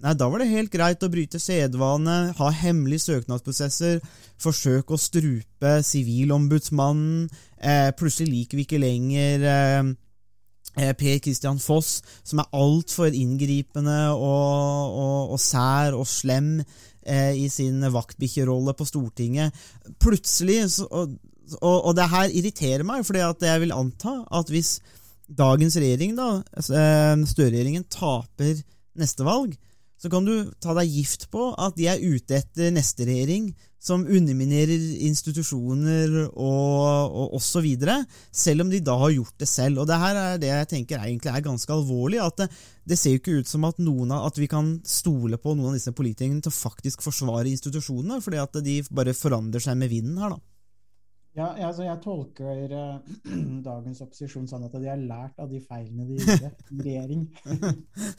Nei, 0.00 0.14
Da 0.16 0.28
var 0.32 0.40
det 0.40 0.48
helt 0.48 0.72
greit 0.72 1.02
å 1.04 1.10
bryte 1.12 1.38
sedvane, 1.42 2.32
ha 2.38 2.50
hemmelige 2.62 3.04
søknadsprosesser, 3.04 4.00
forsøke 4.40 4.96
å 4.96 5.00
strupe 5.00 5.74
Sivilombudsmannen. 5.84 7.26
Eh, 7.60 7.90
plutselig 7.92 8.30
liker 8.32 8.60
vi 8.60 8.64
ikke 8.64 8.80
lenger 8.80 9.44
eh, 9.44 9.90
Eh, 10.78 10.92
per 10.94 11.18
Christian 11.18 11.58
Foss, 11.58 11.98
som 12.22 12.38
er 12.38 12.52
altfor 12.54 13.10
inngripende 13.10 14.12
og, 14.14 14.92
og, 14.94 15.32
og, 15.34 15.40
sær 15.42 15.96
og 15.98 16.06
slem 16.06 16.60
eh, 16.60 17.34
i 17.34 17.48
sin 17.50 17.82
vaktbikkjerolle 17.90 18.76
på 18.78 18.86
Stortinget. 18.86 19.56
Plutselig 19.98 20.60
så, 20.76 20.86
og, 20.94 21.16
og, 21.74 21.90
det 21.98 22.06
her 22.12 22.30
irriterer 22.38 22.86
meg, 22.86 23.02
fordi 23.06 23.24
jeg 23.48 23.64
vil 23.64 23.74
anta 23.74 24.20
at 24.38 24.52
hvis 24.54 24.76
dagens 25.26 25.74
regjering, 25.82 26.14
da, 26.14 26.30
eh, 26.54 27.26
Støre-regjeringen, 27.32 27.88
taper 27.90 28.62
neste 29.00 29.26
valg, 29.26 29.58
så 30.00 30.08
kan 30.08 30.24
du 30.24 30.48
ta 30.62 30.72
deg 30.78 30.88
gift 30.88 31.28
på 31.32 31.50
at 31.60 31.76
de 31.76 31.90
er 31.92 32.00
ute 32.00 32.38
etter 32.40 32.72
neste 32.72 33.04
regjering, 33.04 33.50
som 33.80 34.02
underminerer 34.04 34.80
institusjoner 35.06 36.12
og, 36.28 37.14
og 37.32 37.44
videre, 37.64 38.02
selv 38.32 38.66
om 38.66 38.72
de 38.72 38.82
da 38.84 38.96
har 39.00 39.14
gjort 39.14 39.40
det 39.40 39.48
selv. 39.48 39.80
Og 39.80 39.88
det 39.88 39.96
her 40.02 40.18
er 40.20 40.40
det 40.40 40.50
jeg 40.50 40.68
tenker 40.74 41.00
egentlig 41.00 41.32
er 41.32 41.44
ganske 41.44 41.72
alvorlig. 41.72 42.20
at 42.20 42.42
det, 42.42 42.48
det 42.84 42.98
ser 43.00 43.16
jo 43.16 43.22
ikke 43.22 43.38
ut 43.40 43.48
som 43.48 43.64
at, 43.68 43.80
av, 43.80 44.26
at 44.28 44.40
vi 44.40 44.50
kan 44.52 44.74
stole 44.84 45.40
på 45.40 45.56
noen 45.56 45.72
av 45.72 45.80
disse 45.80 45.96
politikerne 45.96 46.44
til 46.44 46.52
å 46.52 46.60
faktisk 46.60 47.04
forsvare 47.04 47.48
institusjonene, 47.48 48.20
fordi 48.20 48.40
at 48.40 48.60
de 48.64 48.80
bare 48.92 49.16
forandrer 49.16 49.64
seg 49.64 49.80
med 49.80 49.92
vinden 49.92 50.20
her, 50.20 50.36
da. 50.36 50.49
Ja, 51.38 51.52
altså 51.68 51.84
jeg 51.86 52.00
tolker 52.02 52.72
uh, 52.74 52.96
dagens 53.68 54.00
opposisjon 54.02 54.48
sånn 54.50 54.64
at 54.66 54.74
de 54.74 54.88
har 54.90 54.98
lært 54.98 55.38
av 55.38 55.50
de 55.50 55.60
feilene 55.62 56.08
de 56.08 56.18
gjorde 56.18 56.50
i 56.50 56.80
regjering. 56.88 57.28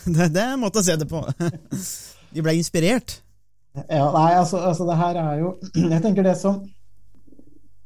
det, 0.06 0.30
det 0.32 0.44
er 0.44 0.54
en 0.54 0.62
måte 0.62 0.80
å 0.80 0.86
se 0.86 0.96
det 1.00 1.10
på. 1.12 1.20
de 2.36 2.46
ble 2.46 2.56
inspirert. 2.56 3.18
Ja, 3.76 4.08
nei, 4.16 4.32
altså, 4.36 4.62
altså, 4.64 4.88
det 4.88 4.98
her 5.00 5.20
er 5.20 5.36
jo 5.40 5.52
Jeg 5.94 6.02
tenker 6.04 6.26
det 6.28 6.34
som 6.36 6.58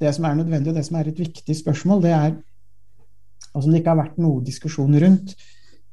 Det 0.01 0.09
som 0.15 0.25
er 0.25 0.39
nødvendig, 0.39 0.71
og 0.71 0.79
det 0.79 0.85
som 0.87 0.97
er 0.97 1.11
et 1.11 1.19
viktig 1.21 1.57
spørsmål, 1.57 2.01
det 2.01 2.13
er 2.13 2.31
Og 3.53 3.63
som 3.63 3.69
det 3.69 3.83
ikke 3.83 3.93
har 3.93 4.01
vært 4.01 4.17
noe 4.21 4.41
diskusjon 4.45 4.97
rundt, 5.01 5.35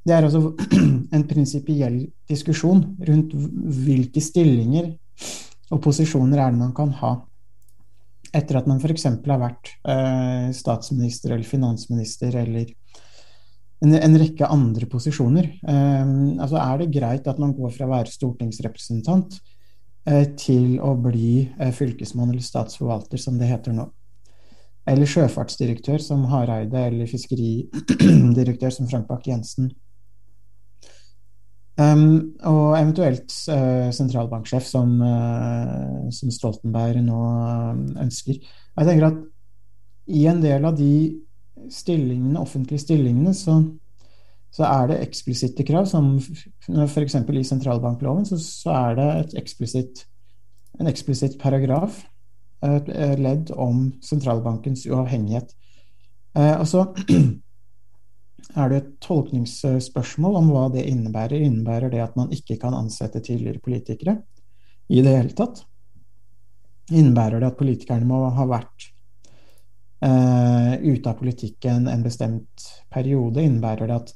det 0.03 0.17
er 0.17 0.25
altså 0.27 0.55
en 1.17 1.27
prinsipiell 1.29 2.01
diskusjon 2.29 2.81
rundt 3.09 3.37
hvilke 3.85 4.21
stillinger 4.25 4.91
og 5.73 5.81
posisjoner 5.85 6.41
er 6.41 6.51
det 6.53 6.61
man 6.61 6.73
kan 6.77 6.91
ha 7.01 7.13
etter 8.33 8.59
at 8.59 8.69
man 8.71 8.81
f.eks. 8.81 9.07
har 9.09 9.41
vært 9.41 9.73
eh, 9.89 10.49
statsminister 10.57 11.35
eller 11.35 11.47
finansminister 11.49 12.37
eller 12.43 12.71
en, 13.83 13.95
en 13.99 14.19
rekke 14.21 14.49
andre 14.49 14.89
posisjoner. 14.91 15.49
Eh, 15.69 16.13
altså 16.43 16.61
Er 16.63 16.83
det 16.83 16.93
greit 16.95 17.29
at 17.29 17.41
man 17.43 17.55
går 17.57 17.75
fra 17.77 17.89
å 17.89 17.93
være 17.93 18.15
stortingsrepresentant 18.15 19.37
eh, 20.09 20.27
til 20.39 20.79
å 20.81 20.95
bli 20.97 21.51
fylkesmann 21.77 22.33
eller 22.33 22.45
statsforvalter, 22.47 23.21
som 23.21 23.41
det 23.41 23.51
heter 23.53 23.77
nå? 23.77 23.91
Eller 24.89 25.07
sjøfartsdirektør 25.07 26.01
som 26.03 26.25
Hareide, 26.33 26.89
eller 26.89 27.11
fiskeridirektør 27.11 28.73
som 28.75 28.89
Frank 28.91 29.07
Bakke-Jensen. 29.11 29.71
Um, 31.81 32.35
og 32.45 32.75
eventuelt 32.77 33.33
uh, 33.49 33.89
sentralbanksjef, 33.97 34.65
som, 34.69 34.91
uh, 35.01 36.09
som, 36.13 36.33
Stoltenberg 36.33 37.01
nå 37.01 37.21
uh, 37.21 38.03
ønsker. 38.03 38.43
Jeg 38.43 38.89
tenker 38.89 39.07
at 39.09 39.21
i 40.13 40.27
en 40.29 40.43
del 40.43 40.67
av 40.69 40.77
de 40.77 40.93
stillingene, 41.73 42.41
offentlige 42.43 42.83
stillingene, 42.83 43.33
så, 43.37 43.57
så 44.53 44.67
er 44.69 44.91
det 44.91 45.01
eksplisitte 45.07 45.65
krav, 45.65 45.87
som 45.89 46.19
f.eks. 46.21 47.17
i 47.17 47.45
sentralbankloven, 47.49 48.27
så, 48.29 48.37
så 48.43 48.75
er 48.77 48.99
det 48.99 49.41
eksplisitt, 49.41 50.05
en 50.81 50.91
eksplisitt 50.91 51.39
paragraf, 51.41 52.03
et 52.63 52.91
ledd 53.19 53.51
om 53.59 53.89
sentralbankens 54.05 54.85
uavhengighet. 54.87 55.49
og 56.35 56.67
så 56.71 56.85
er 58.57 58.71
det 58.71 58.79
et 58.79 58.89
tolkningsspørsmål 59.05 60.39
om 60.41 60.49
hva 60.53 60.65
det 60.75 60.85
innebærer. 60.91 61.41
Innebærer 61.41 61.93
det 61.93 62.03
at 62.05 62.17
man 62.19 62.33
ikke 62.35 62.59
kan 62.61 62.77
ansette 62.77 63.23
tidligere 63.25 63.63
politikere 63.65 64.17
i 64.93 65.03
det 65.05 65.15
hele 65.17 65.37
tatt? 65.37 65.63
Innebærer 66.93 67.41
det 67.41 67.53
at 67.53 67.61
politikerne 67.61 68.09
må 68.09 68.25
ha 68.37 68.49
vært 68.51 68.89
uh, 70.05 70.75
ute 70.83 71.09
av 71.09 71.17
politikken 71.21 71.89
en 71.89 72.05
bestemt 72.05 72.69
periode? 72.93 73.45
Innebærer 73.45 73.89
det 73.89 74.01
at 74.01 74.15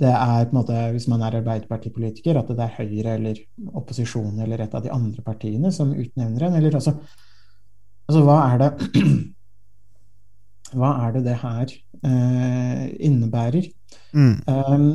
det 0.00 0.12
er, 0.12 0.46
på 0.48 0.54
en 0.54 0.56
måte, 0.62 0.76
hvis 0.94 1.10
man 1.12 1.20
er 1.26 1.34
Arbeiderpartipolitiker, 1.42 2.38
at 2.40 2.48
det 2.48 2.64
er 2.64 2.76
Høyre 2.78 3.16
eller 3.18 3.40
opposisjonen 3.76 4.38
eller 4.40 4.62
et 4.64 4.76
av 4.76 4.84
de 4.84 4.92
andre 4.94 5.24
partiene 5.24 5.72
som 5.76 5.92
utnevner 5.92 6.46
en? 6.46 6.56
Eller 6.56 6.78
altså, 6.78 6.94
altså 8.08 8.22
hva 8.24 8.38
er 8.46 8.62
det 8.62 8.70
hva 10.80 10.94
er 11.04 11.16
det 11.16 11.24
det 11.26 11.36
her 11.42 11.72
innebærer? 12.00 13.66
Mm. 14.10 14.42
Um, 14.46 14.86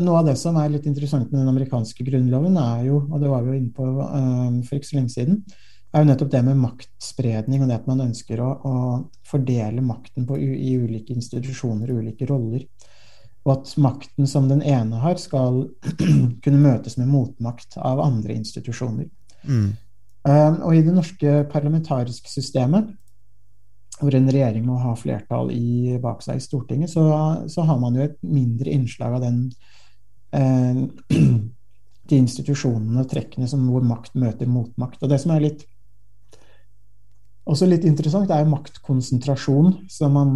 noe 0.00 0.20
av 0.20 0.28
det 0.28 0.36
som 0.40 0.56
er 0.60 0.70
litt 0.72 0.86
interessant 0.88 1.30
med 1.32 1.42
den 1.42 1.50
amerikanske 1.50 2.04
grunnloven, 2.06 2.56
er 2.60 2.84
jo, 2.88 3.02
og 3.08 3.22
det 3.22 3.32
var 3.32 3.44
vi 3.44 3.52
jo 3.52 3.58
inne 3.60 3.74
på 3.76 3.88
um, 3.88 4.60
for 4.64 4.78
ikke 4.78 4.90
så 4.90 4.98
lenge 4.98 5.14
siden, 5.14 5.40
er 5.88 6.04
jo 6.04 6.10
nettopp 6.10 6.30
det 6.32 6.42
med 6.44 6.60
maktspredning 6.60 7.64
og 7.64 7.70
det 7.70 7.78
at 7.78 7.88
man 7.88 8.04
ønsker 8.04 8.40
å, 8.44 8.48
å 8.60 8.74
fordele 9.28 9.84
makten 9.84 10.26
på, 10.28 10.36
i 10.36 10.76
ulike 10.76 11.14
institusjoner 11.16 11.92
og 11.92 12.02
ulike 12.04 12.28
roller. 12.28 12.64
Og 13.46 13.54
at 13.54 13.72
makten 13.80 14.28
som 14.28 14.48
den 14.50 14.60
ene 14.66 15.00
har, 15.00 15.16
skal 15.20 15.62
kunne 16.44 16.60
møtes 16.60 16.98
med 17.00 17.08
motmakt 17.08 17.78
av 17.80 18.02
andre 18.04 18.36
institusjoner. 18.36 19.08
Mm. 19.48 19.70
Um, 20.28 20.56
og 20.66 20.74
i 20.76 20.82
det 20.84 20.92
norske 20.92 21.34
parlamentariske 21.48 22.28
systemet 22.28 22.90
hvor 23.98 24.14
en 24.14 24.30
regjering 24.30 24.64
må 24.66 24.78
ha 24.82 24.94
flertall 24.98 25.52
i, 25.54 25.96
bak 26.02 26.22
seg 26.24 26.38
i 26.38 26.44
Stortinget, 26.44 26.92
så, 26.92 27.04
så, 27.50 27.64
har 27.66 27.78
man 27.82 27.96
jo 27.98 28.04
et 28.06 28.18
mindre 28.22 28.72
innslag 28.74 29.18
av 29.18 29.24
den 29.24 29.40
eh, 30.36 30.84
de 32.08 32.20
institusjonene 32.22 33.02
og 33.02 33.10
trekkene 33.10 33.48
som, 33.50 33.66
hvor 33.68 33.84
makt 33.84 34.16
møter 34.18 34.48
motmakt. 34.48 35.02
Og 35.02 35.10
det 35.12 35.20
som 35.22 35.34
er 35.34 35.44
litt 35.44 35.66
også 37.48 37.68
litt 37.68 37.86
interessant, 37.88 38.30
er 38.30 38.48
maktkonsentrasjon 38.48 39.72
som 39.90 40.16
man 40.16 40.32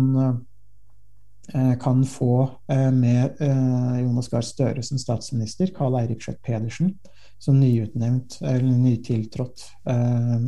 eh, 1.52 1.74
kan 1.80 2.04
få 2.08 2.36
eh, 2.72 2.88
med 2.92 3.40
eh, 3.44 3.98
Jonas 4.00 4.30
Gahr 4.32 4.46
Støre 4.46 4.84
som 4.86 5.00
statsminister, 5.00 5.72
Karl 5.76 5.98
Eirik 6.00 6.24
Schjøtt 6.24 6.40
Pedersen 6.44 6.94
som 7.42 7.58
nyutnevnt, 7.60 8.38
eller 8.40 8.70
nytiltrådt 8.70 9.66
eh, 9.90 10.38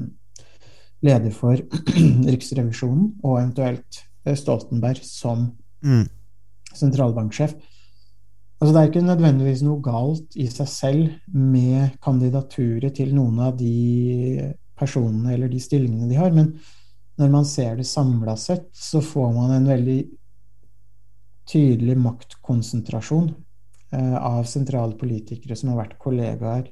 leder 1.05 1.35
for 1.35 1.61
Riksrevisjonen, 2.33 3.13
og 3.23 3.39
eventuelt 3.39 4.01
eh, 4.25 4.37
Stoltenberg 4.39 5.03
som 5.05 5.51
mm. 5.85 6.05
sentralbanksjef. 6.73 7.55
Altså, 8.61 8.73
det 8.73 8.81
er 8.81 8.91
ikke 8.91 9.05
nødvendigvis 9.05 9.65
noe 9.67 9.83
galt 9.85 10.37
i 10.41 10.47
seg 10.49 10.71
selv 10.71 11.35
med 11.37 11.99
kandidaturet 12.05 12.95
til 12.97 13.13
noen 13.17 13.43
av 13.45 13.59
de 13.59 14.53
personene 14.79 15.35
eller 15.35 15.51
de 15.53 15.61
stillingene 15.63 16.09
de 16.11 16.19
har, 16.19 16.33
men 16.35 16.55
når 17.21 17.31
man 17.31 17.45
ser 17.47 17.77
det 17.79 17.87
samla 17.87 18.35
sett, 18.41 18.71
så 18.75 19.03
får 19.05 19.35
man 19.37 19.53
en 19.55 19.69
veldig 19.71 19.99
tydelig 21.51 21.97
maktkonsentrasjon 22.01 23.29
eh, 23.95 24.17
av 24.17 24.49
sentrale 24.51 24.97
politikere 24.99 25.59
som 25.59 25.73
har 25.73 25.85
vært 25.85 25.99
kollegaer 26.01 26.71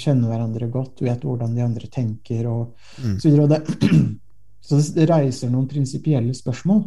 kjenner 0.00 0.32
hverandre 0.32 0.68
godt, 0.72 1.02
vet 1.04 1.24
hvordan 1.26 1.54
de 1.56 1.64
andre 1.64 1.88
tenker 1.92 2.48
og 2.50 2.72
mm. 3.02 3.18
så 3.20 3.28
videre. 3.28 3.44
Og 3.44 3.50
det, 3.52 3.92
så 4.66 4.80
det 4.96 5.08
reiser 5.10 5.52
noen 5.52 5.68
prinsipielle 5.70 6.34
spørsmål. 6.36 6.84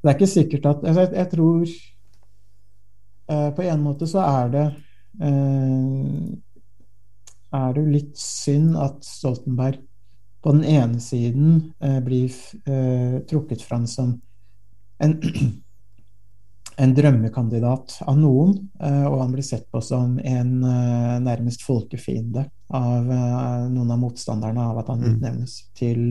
Det 0.00 0.10
er 0.10 0.18
ikke 0.18 0.30
sikkert 0.30 0.66
at 0.70 0.84
altså 0.84 1.06
jeg, 1.06 1.12
jeg, 1.16 1.28
tror 1.32 1.62
eh, 3.32 3.48
På 3.56 3.62
en 3.64 3.80
måte 3.82 4.06
så 4.06 4.22
er 4.22 4.52
det 4.52 4.66
eh, 5.24 6.26
er 7.56 7.72
det 7.74 7.82
jo 7.82 7.94
litt 7.94 8.18
synd 8.20 8.76
at 8.78 9.04
Stoltenberg 9.06 9.80
på 10.44 10.52
den 10.54 10.64
ene 10.68 11.00
siden 11.02 11.72
eh, 11.82 11.98
blir 12.04 12.30
eh, 12.68 13.18
trukket 13.26 13.64
fram 13.66 13.86
som 13.90 14.12
en, 15.02 15.16
en 16.76 16.92
drømmekandidat 16.92 17.98
av 18.04 18.18
noen, 18.20 18.56
eh, 18.84 19.04
og 19.08 19.20
han 19.22 19.32
blir 19.32 19.44
sett 19.46 19.64
på 19.72 19.80
som 19.84 20.18
en 20.18 20.50
eh, 20.60 21.14
nærmest 21.24 21.64
folkefiende 21.64 22.44
av 22.76 23.08
eh, 23.12 23.62
noen 23.72 23.94
av 23.94 24.02
motstanderne 24.02 24.66
av 24.72 24.82
at 24.82 24.90
han 24.92 25.04
Mm. 25.06 25.46
til, 25.74 26.02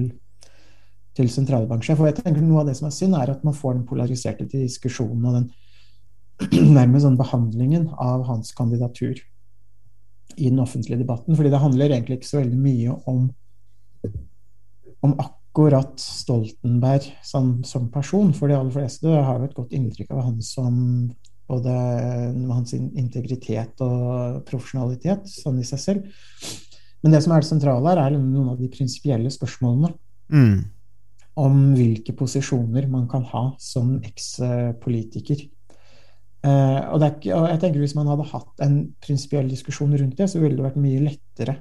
til 1.14 1.30
sentralbanksjef. 1.30 2.00
Og 2.00 2.10
jeg 2.10 2.18
tenker 2.24 2.42
Noe 2.42 2.62
av 2.62 2.68
det 2.68 2.78
som 2.78 2.88
er 2.88 2.98
synd, 2.98 3.16
er 3.16 3.32
at 3.36 3.44
man 3.44 3.54
får 3.54 3.74
den 3.76 3.86
polariserte 3.86 4.50
diskusjonen 4.50 5.26
og 5.26 5.34
den 5.38 6.74
nærmest 6.80 7.06
sånn 7.06 7.18
behandlingen 7.18 7.90
av 8.02 8.26
hans 8.26 8.52
kandidatur 8.52 9.22
i 10.36 10.50
den 10.50 10.60
offentlige 10.60 11.00
debatten. 11.00 11.36
fordi 11.36 11.50
det 11.50 11.62
handler 11.62 11.90
egentlig 11.92 12.18
ikke 12.18 12.28
så 12.34 12.42
veldig 12.42 12.58
mye 12.60 12.98
om, 13.06 13.30
om 15.02 15.14
akkurat 15.14 15.45
Stoltenberg 16.02 17.08
som, 17.24 17.64
som 17.64 17.90
person. 17.94 18.34
For 18.36 18.52
de 18.52 18.58
aller 18.58 18.74
fleste 18.74 19.08
har 19.08 19.40
jo 19.40 19.48
et 19.48 19.56
godt 19.58 19.76
inntrykk 19.76 20.12
av 20.14 20.24
han 20.28 20.42
som 20.44 20.76
både 21.46 21.74
hans 22.50 22.74
integritet 22.74 23.82
og 23.86 24.42
profesjonalitet, 24.48 25.28
sånn 25.30 25.60
i 25.62 25.68
seg 25.68 25.82
selv. 25.82 26.08
Men 27.06 27.14
det 27.14 27.22
som 27.22 27.36
er 27.36 27.44
det 27.44 27.50
sentrale 27.52 27.92
her, 27.92 28.02
er 28.02 28.16
noen 28.18 28.50
av 28.56 28.62
de 28.62 28.72
prinsipielle 28.74 29.30
spørsmålene 29.34 29.94
Mm. 30.26 30.64
om 31.38 31.58
hvilke 31.78 32.16
posisjoner 32.18 32.88
man 32.90 33.04
kan 33.08 33.22
ha 33.30 33.44
som 33.62 34.00
eks-politiker. 34.02 35.44
Eh, 36.42 36.80
og, 36.90 37.04
og 37.04 37.46
jeg 37.52 37.60
tenker 37.62 37.80
Hvis 37.80 37.94
man 37.94 38.10
hadde 38.10 38.26
hatt 38.32 38.64
en 38.66 38.96
prinsipiell 39.06 39.48
diskusjon 39.50 39.94
rundt 39.94 40.18
det, 40.18 40.30
så 40.32 40.42
ville 40.42 40.58
det 40.58 40.66
vært 40.66 40.82
mye 40.82 41.04
lettere 41.06 41.60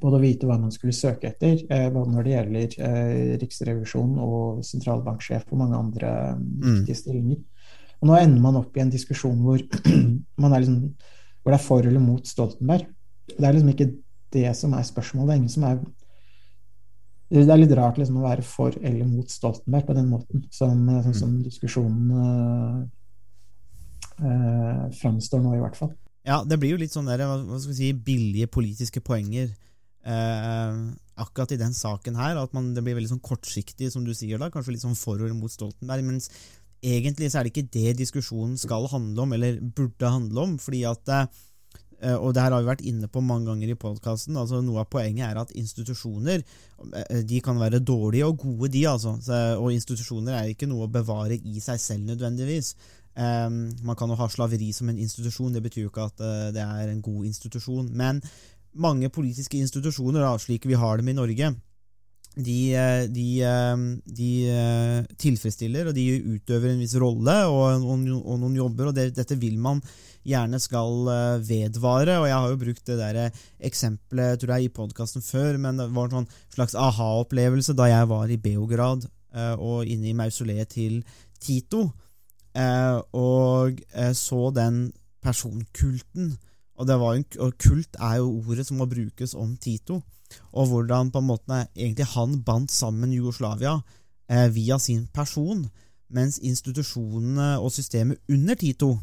både 0.00 0.18
å 0.18 0.22
vite 0.22 0.48
hva 0.48 0.56
man 0.60 0.72
skulle 0.74 0.96
søke 0.96 1.30
etter, 1.30 1.60
eh, 1.70 1.86
både 1.92 2.14
når 2.14 2.26
det 2.26 2.34
gjelder 2.34 2.76
eh, 2.88 3.32
Riksrevisjonen 3.42 4.18
og 4.24 4.64
sentralbanksjef 4.66 5.46
og 5.50 5.60
mange 5.60 5.78
andre 5.78 6.12
mm. 6.40 6.60
viktige 6.64 7.00
stillinger. 7.02 7.40
Og 8.00 8.08
Nå 8.08 8.16
ender 8.16 8.42
man 8.42 8.58
opp 8.62 8.76
i 8.76 8.82
en 8.84 8.92
diskusjon 8.92 9.40
hvor, 9.44 9.60
man 10.42 10.56
liksom, 10.56 10.82
hvor 11.42 11.52
det 11.52 11.58
er 11.58 11.66
for 11.66 11.86
eller 11.86 12.04
mot 12.04 12.26
Stoltenberg. 12.26 12.88
Det 13.30 13.44
er 13.44 13.56
liksom 13.56 13.74
ikke 13.74 13.90
det 14.34 14.52
som 14.56 14.76
er 14.78 14.86
spørsmålet. 14.86 15.28
Det 15.28 15.34
er 15.34 15.42
ingen 15.42 15.56
som 15.56 15.66
er 15.68 15.80
det 17.30 17.46
er 17.46 17.60
litt 17.60 17.72
rart 17.78 17.98
liksom, 18.00 18.16
å 18.18 18.26
være 18.26 18.42
for 18.42 18.74
eller 18.74 19.06
mot 19.06 19.30
Stoltenberg 19.30 19.86
på 19.86 19.94
den 19.94 20.08
måten, 20.10 20.42
som, 20.50 20.80
sånn 21.04 21.14
som 21.14 21.36
diskusjonen 21.44 22.08
uh, 22.10 22.80
uh, 24.24 24.88
framstår 24.98 25.44
nå, 25.44 25.52
i 25.54 25.60
hvert 25.62 25.78
fall. 25.78 25.92
Ja, 26.26 26.40
det 26.42 26.58
blir 26.58 26.74
jo 26.74 26.80
litt 26.80 26.94
sånn 26.94 27.06
der, 27.06 27.22
hva 27.22 27.60
skal 27.60 27.70
vi 27.70 27.78
si, 27.78 27.92
billige 27.94 28.50
politiske 28.50 29.00
poenger 29.04 29.46
eh, 29.46 29.69
akkurat 30.00 31.52
i 31.52 31.58
den 31.60 31.74
saken 31.76 32.16
her. 32.16 32.38
At 32.40 32.54
man, 32.56 32.72
det 32.74 32.84
blir 32.86 32.96
veldig 32.96 33.12
sånn 33.12 33.24
kortsiktig, 33.24 33.90
som 33.92 34.06
du 34.06 34.14
sier 34.16 34.40
da, 34.40 34.48
kanskje 34.52 34.76
litt 34.76 34.86
sånn 34.86 34.98
for 34.98 35.20
eller 35.20 35.36
mot 35.36 35.52
Stoltenberg. 35.52 36.06
Mens 36.06 36.30
egentlig 36.80 37.30
så 37.30 37.40
er 37.40 37.46
det 37.46 37.54
ikke 37.54 37.70
det 37.76 37.98
diskusjonen 38.00 38.58
skal 38.60 38.88
handle 38.90 39.26
om, 39.26 39.36
eller 39.36 39.60
burde 39.60 40.10
handle 40.10 40.46
om. 40.46 40.58
fordi 40.58 40.84
at 40.88 41.08
eh, 41.12 41.26
og 42.16 42.32
det 42.34 42.42
her 42.42 42.54
har 42.54 42.62
vi 42.62 42.70
vært 42.70 42.86
inne 42.88 43.08
på 43.12 43.20
mange 43.20 43.50
ganger 43.50 43.72
i 43.72 43.76
podkasten. 43.76 44.36
Altså, 44.40 44.62
noe 44.64 44.80
av 44.80 44.88
poenget 44.92 45.26
er 45.28 45.40
at 45.42 45.52
institusjoner 45.52 46.40
eh, 46.40 47.20
de 47.28 47.42
kan 47.44 47.60
være 47.60 47.82
dårlige 47.84 48.26
og 48.26 48.38
gode, 48.38 48.72
de. 48.72 48.86
altså. 48.88 49.18
Og 49.60 49.74
institusjoner 49.74 50.38
er 50.38 50.54
ikke 50.54 50.70
noe 50.70 50.88
å 50.88 50.92
bevare 50.92 51.36
i 51.36 51.60
seg 51.60 51.80
selv 51.80 52.08
nødvendigvis. 52.08 52.74
Man 53.20 53.96
kan 53.98 54.08
jo 54.08 54.16
ha 54.16 54.28
slaveri 54.30 54.70
som 54.72 54.88
en 54.88 55.00
institusjon, 55.02 55.52
det 55.52 55.60
betyr 55.64 55.82
jo 55.82 55.90
ikke 55.90 56.06
at 56.06 56.22
det 56.54 56.62
er 56.62 56.88
en 56.88 57.02
god 57.04 57.26
institusjon. 57.28 57.90
Men 57.92 58.22
mange 58.74 59.10
politiske 59.10 59.58
institusjoner, 59.58 60.22
da, 60.22 60.36
slik 60.38 60.66
vi 60.68 60.78
har 60.78 61.00
dem 61.00 61.10
i 61.10 61.16
Norge, 61.16 61.54
de, 62.36 62.74
eh, 62.74 63.08
de, 63.10 63.42
eh, 63.42 63.76
de 64.06 64.30
eh, 64.46 65.06
tilfredsstiller 65.18 65.90
og 65.90 65.96
de 65.96 66.04
utøver 66.36 66.70
en 66.70 66.82
viss 66.82 66.94
rolle 67.00 67.34
og, 67.50 67.82
og, 67.82 68.04
og 68.20 68.38
noen 68.38 68.56
jobber, 68.56 68.90
og 68.90 68.96
det, 68.96 69.10
dette 69.16 69.38
vil 69.40 69.58
man 69.58 69.82
gjerne 70.22 70.60
skal 70.60 71.08
vedvare. 71.42 72.18
og 72.20 72.28
Jeg 72.28 72.36
har 72.36 72.52
jo 72.52 72.60
brukt 72.60 72.86
det 72.86 72.98
der 73.00 73.38
eksempelet 73.66 74.40
tror 74.40 74.54
jeg, 74.54 74.68
i 74.68 74.74
podkasten 74.76 75.24
før, 75.24 75.56
men 75.58 75.80
det 75.80 75.88
var 75.96 76.10
en 76.10 76.20
sånn 76.20 76.30
slags 76.54 76.76
aha-opplevelse 76.76 77.74
da 77.74 77.88
jeg 77.88 78.10
var 78.10 78.28
i 78.28 78.38
Beograd 78.38 79.08
og 79.62 79.86
inne 79.88 80.10
i 80.10 80.16
mausoleet 80.18 80.72
til 80.74 81.00
Tito 81.40 81.86
og 83.16 83.80
så 84.18 84.40
den 84.52 84.80
personkulten. 85.22 86.34
Og, 86.80 86.86
det 86.88 86.96
var 86.96 87.18
en, 87.18 87.26
og 87.44 87.58
kult 87.60 87.98
er 88.00 88.20
jo 88.22 88.30
ordet 88.40 88.64
som 88.66 88.80
må 88.80 88.88
brukes 88.88 89.36
om 89.36 89.52
Tito, 89.60 90.00
og 90.56 90.70
hvordan 90.70 91.10
på 91.12 91.20
en 91.20 91.28
måte 91.28 91.58
egentlig 91.76 92.06
han 92.14 92.38
bandt 92.46 92.72
sammen 92.72 93.12
Jugoslavia 93.12 93.76
eh, 94.30 94.48
via 94.54 94.78
sin 94.80 95.04
person, 95.12 95.66
mens 96.08 96.40
institusjonene 96.40 97.58
og 97.60 97.74
systemet 97.74 98.22
under 98.32 98.56
Tito 98.58 98.94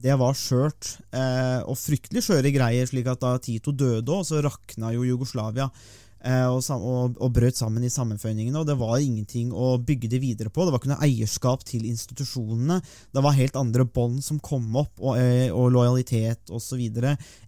det 0.00 0.16
var 0.16 0.36
skjørt 0.36 0.94
eh, 1.12 1.60
og 1.68 1.76
fryktelig 1.76 2.24
skjøre 2.24 2.52
greier, 2.54 2.88
slik 2.88 3.08
at 3.12 3.20
da 3.20 3.34
Tito 3.42 3.74
døde 3.76 4.14
òg, 4.14 4.24
så 4.26 4.40
rakna 4.42 4.94
jo 4.94 5.04
Jugoslavia 5.04 5.68
og, 6.20 6.58
og, 6.74 7.14
og 7.16 7.30
brøt 7.32 7.56
sammen 7.56 7.84
i 7.86 7.92
sammenføyningene, 7.92 8.60
og 8.60 8.66
det 8.68 8.76
var 8.76 8.98
ingenting 9.00 9.54
å 9.56 9.78
bygge 9.80 10.10
det 10.12 10.20
videre 10.20 10.52
på. 10.52 10.66
Det 10.66 10.74
var 10.74 10.82
ikke 10.82 10.92
noe 10.92 11.06
eierskap 11.06 11.64
til 11.64 11.86
institusjonene. 11.88 12.80
Det 13.14 13.22
var 13.24 13.38
helt 13.38 13.56
andre 13.56 13.86
bånd 13.88 14.20
som 14.24 14.40
kom 14.44 14.68
opp, 14.76 14.92
og, 15.00 15.16
eh, 15.16 15.48
og 15.48 15.70
lojalitet 15.72 16.52
osv. 16.52 16.82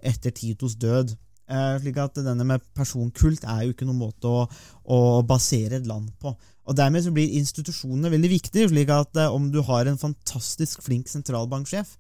etter 0.00 0.32
Titos 0.32 0.78
død. 0.80 1.12
Eh, 1.52 1.74
slik 1.82 1.98
at 2.00 2.16
denne 2.22 2.46
med 2.48 2.64
personkult 2.72 3.44
er 3.44 3.66
jo 3.66 3.74
ikke 3.74 3.87
noen 3.88 4.00
måte 4.00 4.30
å, 4.30 4.46
å 4.88 4.98
basere 5.26 5.80
et 5.80 5.88
land 5.88 6.08
på. 6.22 6.32
Og 6.62 6.76
Dermed 6.78 7.04
så 7.04 7.12
blir 7.12 7.35
institusjonene 7.40 8.12
veldig 8.12 8.30
viktige, 8.30 8.70
slik 8.70 8.92
at 8.94 9.18
eh, 9.18 9.32
om 9.32 9.50
du 9.52 9.61
har 9.66 9.90
en 9.90 10.00
fantastisk 10.00 10.85
flink 10.87 11.11
sentralbanksjef, 11.12 11.96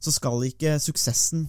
så 0.00 0.14
skal 0.14 0.46
ikke 0.48 0.78
suksessen 0.80 1.48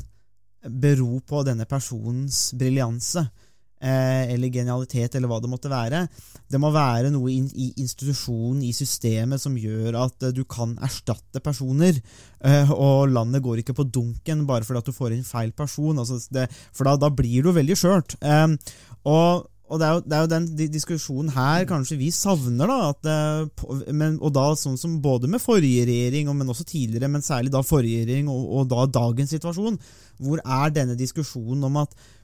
bero 0.82 1.22
på 1.26 1.46
denne 1.48 1.66
personens 1.70 2.50
briljanse 2.58 3.24
eh, 3.24 3.41
eller 3.82 4.54
genialitet, 4.54 5.16
eller 5.16 5.32
hva 5.32 5.40
det 5.42 5.50
måtte 5.52 5.72
være. 5.72 6.06
Det 6.52 6.60
må 6.60 6.72
være 6.74 7.12
noe 7.14 7.32
i, 7.32 7.40
i 7.40 7.70
institusjonen, 7.82 8.62
i 8.68 8.74
systemet, 8.76 9.42
som 9.42 9.56
gjør 9.58 9.98
at 10.04 10.28
eh, 10.28 10.34
du 10.36 10.44
kan 10.50 10.76
erstatte 10.84 11.42
personer. 11.44 12.02
Eh, 12.44 12.74
og 12.76 13.12
landet 13.14 13.44
går 13.46 13.62
ikke 13.62 13.78
på 13.78 13.88
dunken 13.88 14.46
bare 14.50 14.68
fordi 14.68 14.84
at 14.84 14.92
du 14.92 14.96
får 14.96 15.16
inn 15.16 15.28
feil 15.28 15.54
person. 15.56 16.02
Altså 16.02 16.20
det, 16.34 16.50
for 16.76 16.90
da, 16.90 16.98
da 17.00 17.12
blir 17.14 17.48
du 17.48 17.56
veldig 17.56 17.80
skjørt. 17.80 18.20
Eh, 18.22 18.76
og 19.10 19.48
og 19.72 19.80
det 19.80 19.86
er, 19.88 19.92
jo, 19.96 20.02
det 20.04 20.16
er 20.16 20.24
jo 20.26 20.30
den 20.34 20.48
diskusjonen 20.74 21.32
her 21.32 21.64
kanskje 21.70 21.96
vi 21.96 22.10
savner. 22.12 22.68
da, 22.68 22.90
at, 22.92 23.08
eh, 23.08 23.92
men, 23.96 24.18
Og 24.20 24.34
da 24.36 24.50
sånn 24.60 24.76
som 24.76 24.98
både 25.02 25.30
med 25.32 25.40
forrige 25.40 25.86
regjering, 25.88 26.28
men 26.36 26.52
også 26.52 26.68
tidligere, 26.68 27.08
men 27.08 27.24
særlig 27.24 27.54
da 27.54 27.64
forrige 27.64 28.04
regjering 28.04 28.28
og, 28.28 28.50
og 28.52 28.68
da 28.68 28.84
dagens 29.00 29.32
situasjon. 29.32 29.80
Hvor 30.20 30.44
er 30.44 30.74
denne 30.76 30.98
diskusjonen 31.00 31.64
om 31.70 31.80
at 31.86 31.96
eh, 31.96 32.20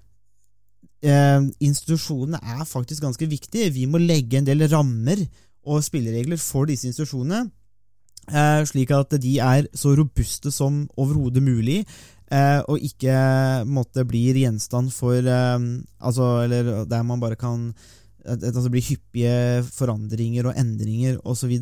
institusjonene 1.03 2.39
er 2.41 2.63
faktisk 2.65 3.03
ganske 3.05 3.27
viktige. 3.29 3.69
Vi 3.75 3.85
må 3.85 3.99
legge 4.01 4.39
en 4.39 4.47
del 4.47 4.65
rammer 4.71 5.21
og 5.67 5.83
spilleregler 5.85 6.39
for 6.41 6.69
disse 6.69 6.87
institusjonene, 6.89 7.49
eh, 8.31 8.61
slik 8.65 8.91
at 8.95 9.17
de 9.21 9.37
er 9.43 9.67
så 9.75 9.93
robuste 9.97 10.51
som 10.51 10.85
overhodet 10.97 11.43
mulig. 11.43 11.83
Eh, 12.31 12.59
og 12.67 12.83
ikke 12.83 13.13
måtte 13.71 14.03
blir 14.03 14.35
gjenstand 14.35 14.91
for 14.91 15.15
eh, 15.15 15.59
altså, 16.03 16.25
Eller 16.43 16.83
der 16.83 17.03
man 17.07 17.21
bare 17.21 17.37
kan 17.39 17.73
at 18.27 18.41
det 18.41 18.71
blir 18.73 18.83
hyppige 18.83 19.63
forandringer 19.71 20.49
og 20.49 20.57
endringer 20.59 21.15
osv. 21.23 21.53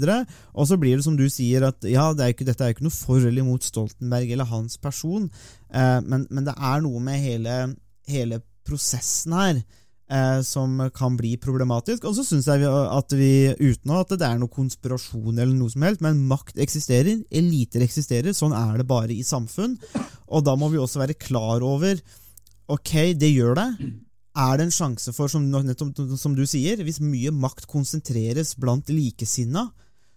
Og 0.53 0.65
så 0.67 0.77
blir 0.81 0.97
det 0.97 1.05
som 1.05 1.17
du 1.17 1.27
sier, 1.29 1.67
at 1.67 1.85
ja, 1.85 2.07
det 2.13 2.23
er 2.25 2.33
ikke, 2.33 2.47
dette 2.47 2.65
er 2.65 2.73
ikke 2.73 2.87
noe 2.87 2.95
for 2.95 3.21
eller 3.21 3.45
mot 3.45 3.61
Stoltenberg 3.61 4.31
eller 4.31 4.49
hans 4.49 4.79
person, 4.81 5.29
eh, 5.69 5.99
men, 6.01 6.25
men 6.31 6.47
det 6.47 6.55
er 6.57 6.81
noe 6.81 7.03
med 7.05 7.21
hele, 7.21 7.59
hele 8.09 8.41
prosessen 8.65 9.35
her 9.35 9.59
eh, 9.59 10.39
som 10.45 10.77
kan 10.95 11.17
bli 11.17 11.35
problematisk. 11.41 12.05
Og 12.05 12.17
så 12.17 12.25
syns 12.27 12.49
jeg 12.49 12.65
at 12.65 13.15
vi, 13.17 13.53
uten 13.59 13.95
at 13.95 14.15
det 14.15 14.27
er 14.27 14.41
noe 14.41 14.51
konspirasjon 14.51 15.37
eller 15.37 15.53
noe 15.55 15.73
som 15.73 15.85
helst, 15.85 16.03
men 16.05 16.25
makt 16.29 16.59
eksisterer, 16.61 17.21
eliter 17.29 17.85
eksisterer, 17.85 18.35
sånn 18.35 18.55
er 18.57 18.81
det 18.81 18.89
bare 18.89 19.13
i 19.15 19.25
samfunn. 19.25 19.77
Og 20.27 20.45
da 20.45 20.57
må 20.59 20.71
vi 20.73 20.81
også 20.81 21.03
være 21.03 21.19
klar 21.19 21.65
over 21.65 22.01
Ok, 22.65 23.13
det 23.13 23.29
gjør 23.29 23.59
det. 23.59 23.69
Er 24.41 24.57
det 24.57 24.65
en 24.65 24.73
sjanse 24.73 25.11
for, 25.13 25.29
som, 25.29 25.43
nettopp 25.45 25.99
som 26.17 26.33
du 26.33 26.41
sier, 26.49 26.79
hvis 26.81 26.97
mye 26.97 27.29
makt 27.29 27.67
konsentreres 27.69 28.55
blant 28.57 28.89
likesinna, 28.89 29.67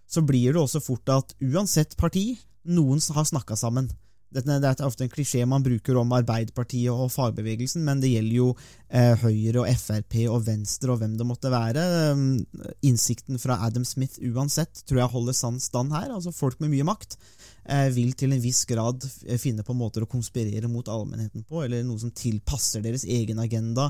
så 0.09 0.23
blir 0.25 0.55
det 0.55 0.63
også 0.63 0.81
fort 0.81 1.11
at 1.13 1.35
uansett 1.45 1.93
parti, 1.99 2.33
noen 2.65 2.97
har 3.13 3.27
snakka 3.29 3.53
sammen. 3.59 3.91
Det 4.29 4.43
er 4.45 4.85
ofte 4.85 5.07
en 5.07 5.09
klisjé 5.11 5.41
man 5.49 5.63
bruker 5.65 5.97
om 5.97 6.11
Arbeiderpartiet 6.13 6.93
og 6.93 7.09
fagbevegelsen, 7.09 7.81
men 7.85 8.01
det 8.01 8.11
gjelder 8.11 8.35
jo 8.35 8.49
eh, 8.53 9.15
Høyre 9.23 9.63
og 9.63 9.81
Frp 9.81 10.19
og 10.29 10.43
Venstre 10.45 10.93
og 10.93 11.01
hvem 11.01 11.15
det 11.17 11.25
måtte 11.25 11.49
være. 11.49 11.85
Um, 12.13 12.37
innsikten 12.85 13.41
fra 13.41 13.57
Adam 13.65 13.87
Smith 13.89 14.21
uansett 14.21 14.83
tror 14.85 15.01
jeg 15.01 15.13
holder 15.15 15.37
sann 15.37 15.59
stand 15.63 15.95
her. 15.97 16.13
altså 16.13 16.35
Folk 16.35 16.61
med 16.61 16.69
mye 16.75 16.85
makt 16.85 17.17
eh, 17.65 17.89
vil 17.95 18.13
til 18.13 18.35
en 18.35 18.43
viss 18.43 18.65
grad 18.69 19.05
finne 19.41 19.65
på 19.65 19.77
måter 19.77 20.05
å 20.05 20.11
konspirere 20.11 20.69
mot 20.69 20.87
allmennheten 20.93 21.47
på, 21.49 21.65
eller 21.65 21.81
noe 21.87 21.97
som 22.01 22.13
tilpasser 22.13 22.85
deres 22.85 23.09
egen 23.09 23.41
agenda 23.41 23.89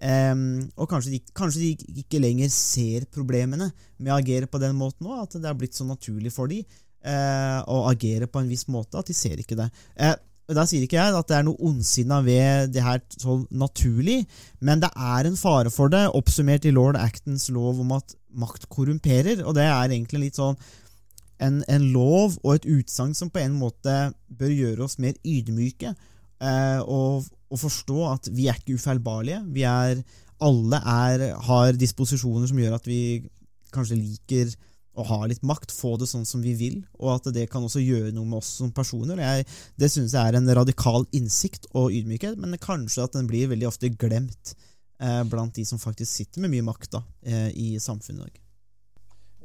Um, 0.00 0.70
og 0.80 0.86
kanskje 0.88 1.10
de, 1.12 1.18
kanskje 1.36 1.60
de, 1.60 1.96
ikke 2.00 2.22
lenger 2.22 2.48
ser 2.48 3.04
problemene 3.12 3.66
med 3.98 4.08
å 4.08 4.16
agere 4.16 4.48
på 4.48 4.56
den 4.62 4.72
måten 4.78 5.04
òg, 5.04 5.26
at 5.26 5.36
det 5.36 5.44
har 5.44 5.58
blitt 5.60 5.76
så 5.76 5.84
naturlig 5.84 6.32
for 6.32 6.48
dem 6.48 6.64
uh, 7.06 7.60
og 7.70 7.92
agere 7.92 8.28
på 8.30 8.42
en 8.42 8.50
viss 8.50 8.66
måte 8.70 9.00
at 9.00 9.08
de 9.08 9.16
ser 9.16 9.40
ikke 9.40 9.58
det. 9.58 9.70
Eh, 10.00 10.16
da 10.50 10.64
sier 10.66 10.82
ikke 10.84 10.98
jeg 10.98 11.14
at 11.14 11.28
det 11.30 11.36
er 11.38 11.46
noe 11.46 11.62
ondsinna 11.62 12.20
ved 12.26 12.72
det 12.74 12.82
her 12.82 13.00
sånn 13.14 13.44
naturlig, 13.54 14.24
men 14.58 14.82
det 14.82 14.90
er 14.96 15.28
en 15.28 15.38
fare 15.38 15.70
for 15.70 15.92
det, 15.92 16.08
oppsummert 16.16 16.66
i 16.66 16.74
lord 16.74 16.98
Actons 16.98 17.48
lov 17.54 17.80
om 17.84 17.94
at 17.94 18.16
makt 18.40 18.66
korrumperer, 18.72 19.44
og 19.44 19.54
det 19.58 19.66
er 19.68 19.92
egentlig 19.92 20.24
litt 20.26 20.40
sånn 20.40 20.58
en, 21.40 21.60
en 21.72 21.84
lov 21.94 22.36
og 22.42 22.56
et 22.56 22.66
utsagn 22.68 23.14
som 23.16 23.30
på 23.32 23.40
en 23.42 23.54
måte 23.56 23.94
bør 24.40 24.52
gjøre 24.52 24.86
oss 24.86 24.98
mer 25.02 25.16
ydmyke, 25.24 25.94
eh, 26.42 26.80
og, 26.82 27.28
og, 27.48 27.60
forstå 27.60 28.00
at 28.10 28.28
vi 28.34 28.48
er 28.50 28.58
ikke 28.60 28.76
ufeilbarlige. 28.76 29.40
Vi 29.54 29.64
er, 29.66 30.02
alle 30.44 30.82
er, 30.82 31.30
har 31.46 31.78
disposisjoner 31.78 32.50
som 32.50 32.60
gjør 32.60 32.76
at 32.76 32.90
vi 32.90 33.00
kanskje 33.72 34.00
liker 34.02 34.52
å 35.00 35.06
ha 35.08 35.20
litt 35.30 35.42
makt, 35.46 35.72
få 35.74 35.94
det 36.00 36.08
sånn 36.10 36.26
som 36.28 36.42
vi 36.44 36.54
vil, 36.58 36.80
og 37.00 37.14
at 37.16 37.30
det 37.34 37.46
kan 37.52 37.64
også 37.66 37.82
gjøre 37.82 38.12
noe 38.16 38.28
med 38.28 38.40
oss 38.40 38.52
som 38.60 38.72
personer. 38.74 39.20
Jeg, 39.22 39.46
det 39.80 39.90
synes 39.92 40.14
jeg 40.16 40.20
er 40.20 40.38
en 40.38 40.52
radikal 40.60 41.06
innsikt 41.16 41.70
og 41.72 41.94
ydmykhet, 41.96 42.38
men 42.40 42.60
kanskje 42.60 43.06
at 43.06 43.16
den 43.16 43.30
blir 43.30 43.50
veldig 43.50 43.68
ofte 43.70 43.92
glemt 43.94 44.54
eh, 45.00 45.24
blant 45.30 45.56
de 45.56 45.64
som 45.66 45.80
faktisk 45.80 46.12
sitter 46.12 46.44
med 46.44 46.54
mye 46.54 46.68
makt 46.70 46.94
da, 46.98 47.02
eh, 47.26 47.50
i 47.56 47.72
samfunnet 47.80 48.30
i. 48.30 48.44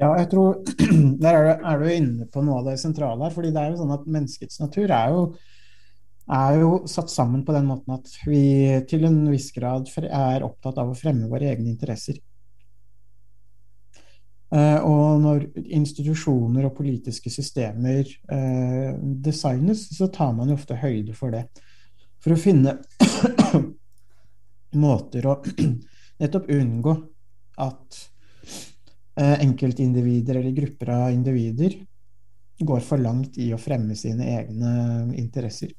Ja, 0.01 0.11
jeg 0.19 0.27
tror 0.33 0.57
Der 1.23 1.37
er 1.37 1.45
du, 1.45 1.67
er 1.71 1.79
du, 1.79 1.89
inne 1.93 2.25
på 2.27 2.43
noe 2.43 2.59
av 2.59 2.69
det 2.69 2.79
sentrale 2.81 3.23
her. 3.23 3.35
fordi 3.35 3.53
det 3.55 3.61
er 3.61 3.71
jo 3.71 3.81
sånn 3.83 3.95
at 3.95 4.09
menneskets 4.17 4.59
natur 4.59 4.91
er 4.91 5.13
jo, 5.13 5.21
er 6.35 6.59
jo 6.59 6.71
satt 6.91 7.13
sammen 7.13 7.45
på 7.47 7.55
den 7.55 7.69
måten 7.69 7.95
at 7.95 8.11
vi 8.27 8.43
til 8.89 9.07
en 9.07 9.21
viss 9.31 9.51
grad 9.55 9.87
er 10.03 10.43
opptatt 10.43 10.81
av 10.81 10.91
å 10.91 10.97
fremme 10.99 11.29
våre 11.31 11.53
egne 11.53 11.71
interesser. 11.71 12.19
Uh, 14.53 14.77
og 14.85 15.21
når 15.23 15.47
institusjoner 15.73 16.67
og 16.67 16.75
politiske 16.77 17.31
systemer 17.33 18.05
uh, 18.29 18.93
designes, 19.25 19.87
så 19.97 20.07
tar 20.13 20.35
man 20.37 20.51
jo 20.51 20.57
ofte 20.59 20.77
høyde 20.79 21.15
for 21.17 21.33
det. 21.33 21.47
For 22.21 22.35
å 22.35 22.39
finne 22.39 22.77
måter 24.85 25.27
å 25.29 25.39
nettopp 26.21 26.51
unngå 26.53 26.93
at 27.65 28.03
Eh, 29.17 29.41
enkeltindivider 29.41 30.35
eller 30.35 30.51
grupper 30.51 30.89
av 30.89 31.11
individer 31.11 31.75
går 32.59 32.81
for 32.83 32.99
langt 32.99 33.37
i 33.39 33.47
å 33.55 33.59
fremme 33.59 33.95
sine 33.95 34.27
egne 34.27 34.71
interesser. 35.15 35.71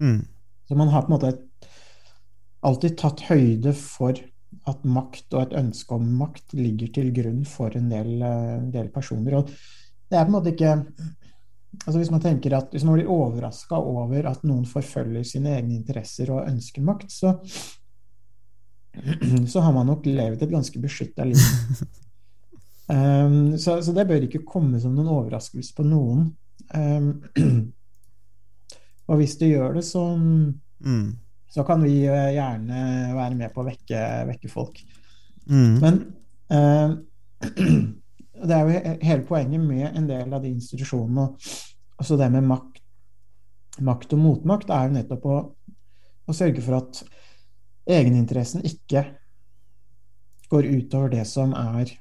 Mm. 0.00 0.24
Så 0.66 0.78
man 0.78 0.90
har 0.90 1.04
på 1.04 1.12
en 1.12 1.14
måte 1.14 1.30
alltid 2.66 2.96
tatt 2.98 3.22
høyde 3.28 3.76
for 3.78 4.18
at 4.68 4.82
makt 4.84 5.34
og 5.34 5.42
et 5.42 5.56
ønske 5.60 5.96
om 5.96 6.04
makt 6.20 6.54
ligger 6.58 6.90
til 6.94 7.08
grunn 7.16 7.44
for 7.48 7.74
en 7.76 7.88
del, 7.92 8.10
eh, 8.22 8.58
del 8.74 8.90
personer. 8.92 9.38
Og 9.38 9.48
det 9.48 10.18
er 10.18 10.26
på 10.26 10.32
en 10.32 10.36
måte 10.36 10.54
ikke 10.54 10.74
altså 11.86 11.98
Hvis 12.00 12.10
man 12.10 12.20
tenker 12.20 12.56
at 12.56 12.72
hvis 12.74 12.84
man 12.84 12.96
blir 12.96 13.08
overraska 13.08 13.78
over 13.78 14.26
at 14.26 14.42
noen 14.44 14.64
forfølger 14.66 15.22
sine 15.22 15.54
egne 15.54 15.76
interesser 15.76 16.32
og 16.34 16.48
ønsker 16.50 16.82
makt, 16.82 17.12
så, 17.14 17.36
så 19.52 19.62
har 19.62 19.72
man 19.72 19.86
nok 19.86 20.06
levd 20.06 20.42
et 20.42 20.50
ganske 20.50 20.82
beskytta 20.82 21.24
liv. 21.24 21.38
Um, 22.90 23.56
så, 23.62 23.78
så, 23.82 23.94
det 23.94 24.08
bør 24.08 24.26
ikke 24.26 24.42
komme 24.42 24.80
som 24.82 24.96
noen 24.96 25.12
overraskelse 25.14 25.76
på 25.76 25.86
noen. 25.86 26.26
Um, 26.74 27.22
og 29.08 29.22
hvis 29.22 29.38
det 29.38 29.54
gjør 29.54 29.78
det, 29.78 29.86
så, 29.86 30.04
mm. 30.18 31.06
Så 31.50 31.64
kan 31.66 31.82
vi 31.82 32.04
eh, 32.06 32.32
gjerne 32.36 32.80
være 33.16 33.36
med 33.38 33.54
på 33.54 33.62
å 33.62 33.68
vekke, 33.68 34.02
vekke 34.30 34.50
folk. 34.52 34.80
Mm. 35.50 35.78
Men 35.82 36.00
eh, 36.54 36.92
det 38.46 38.56
er 38.56 38.66
jo 38.68 38.82
hele 39.02 39.24
poenget 39.28 39.64
med 39.64 39.88
en 39.90 40.06
del 40.08 40.32
av 40.32 40.44
de 40.44 40.52
institusjonene, 40.54 41.30
også 42.00 42.18
det 42.20 42.30
med 42.32 42.46
makt, 42.48 42.82
makt 43.84 44.14
og 44.16 44.22
motmakt, 44.22 44.70
er 44.72 44.88
jo 44.88 44.96
nettopp 44.98 45.26
å, 45.26 45.40
å 46.30 46.36
sørge 46.36 46.62
for 46.64 46.78
at 46.78 47.02
egeninteressen 47.90 48.62
ikke 48.66 49.04
går 50.50 50.66
utover 50.70 51.12
det 51.12 51.24
som 51.30 51.52
er 51.56 51.92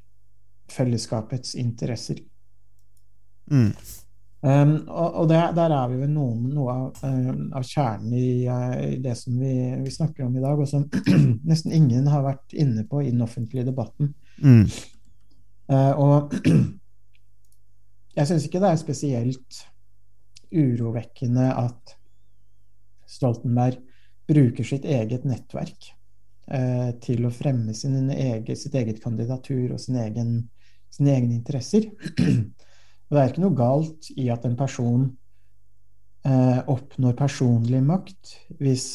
fellesskapets 0.69 1.55
interesser. 1.57 2.21
Mm. 3.49 3.73
Um, 4.41 4.85
og, 4.87 5.15
og 5.19 5.25
der, 5.27 5.51
der, 5.51 5.73
er 5.75 5.89
vi 5.91 5.97
jo 5.99 6.07
noen, 6.07 6.45
noe 6.55 6.71
av, 6.71 6.99
um, 7.03 7.49
av 7.59 7.65
kjernen 7.67 8.13
i, 8.15 8.27
uh, 8.47 8.75
i, 8.85 8.93
det 9.03 9.17
som 9.19 9.35
vi, 9.35 9.51
vi, 9.81 9.91
snakker 9.91 10.23
om 10.23 10.37
i 10.39 10.43
dag, 10.43 10.61
og 10.61 10.69
som 10.69 10.85
nesten 11.49 11.75
ingen 11.75 12.07
har 12.07 12.23
vært 12.23 12.55
inne 12.55 12.85
på 12.87 13.01
i 13.03 13.09
den 13.11 13.25
offentlige 13.25 13.67
debatten. 13.67 14.13
Mm. 14.39 14.63
Uh, 15.67 15.91
og 15.99 16.37
jeg 18.17 18.29
syns 18.29 18.47
ikke 18.47 18.61
det 18.63 18.71
er 18.71 18.79
spesielt 18.79 19.59
urovekkende 20.55 21.49
at 21.59 21.97
Stoltenberg 23.09 23.81
bruker 24.29 24.63
sitt 24.65 24.87
eget 24.87 25.27
nettverk 25.27 25.91
uh, 26.53 26.95
til 27.03 27.27
å 27.27 27.33
fremme 27.33 27.75
egen, 27.75 28.55
sitt 28.55 28.79
eget 28.79 29.03
kandidatur 29.03 29.75
og 29.75 29.83
sin 29.83 29.99
egen 29.99 30.31
sine 30.89 31.13
egne 31.15 31.35
interesser. 31.37 31.85
Og 33.09 33.15
det 33.15 33.21
er 33.21 33.31
ikke 33.31 33.43
noe 33.43 33.57
galt 33.57 34.09
i 34.15 34.27
at 34.29 34.43
en 34.45 34.57
person 34.57 35.05
eh, 36.27 36.59
oppnår 36.69 37.15
personlig 37.17 37.81
makt 37.85 38.35
hvis 38.59 38.89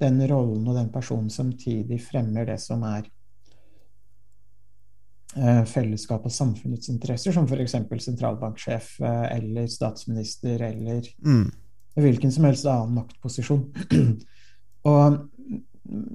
den 0.00 0.20
rollen 0.30 0.68
og 0.68 0.76
den 0.78 0.90
personen 0.92 1.30
samtidig 1.32 1.98
fremmer 2.04 2.46
det 2.48 2.60
som 2.62 2.84
er 2.88 3.08
eh, 5.36 5.64
fellesskap 5.68 6.24
og 6.24 6.34
samfunnets 6.34 6.92
interesser, 6.92 7.34
som 7.34 7.48
f.eks. 7.48 7.76
sentralbanksjef 8.06 8.94
eh, 9.02 9.26
eller 9.36 9.66
statsminister 9.70 10.62
eller 10.70 11.10
mm. 11.26 11.50
hvilken 12.00 12.32
som 12.32 12.46
helst 12.48 12.70
annen 12.70 13.00
maktposisjon. 13.02 13.66
og 14.94 15.18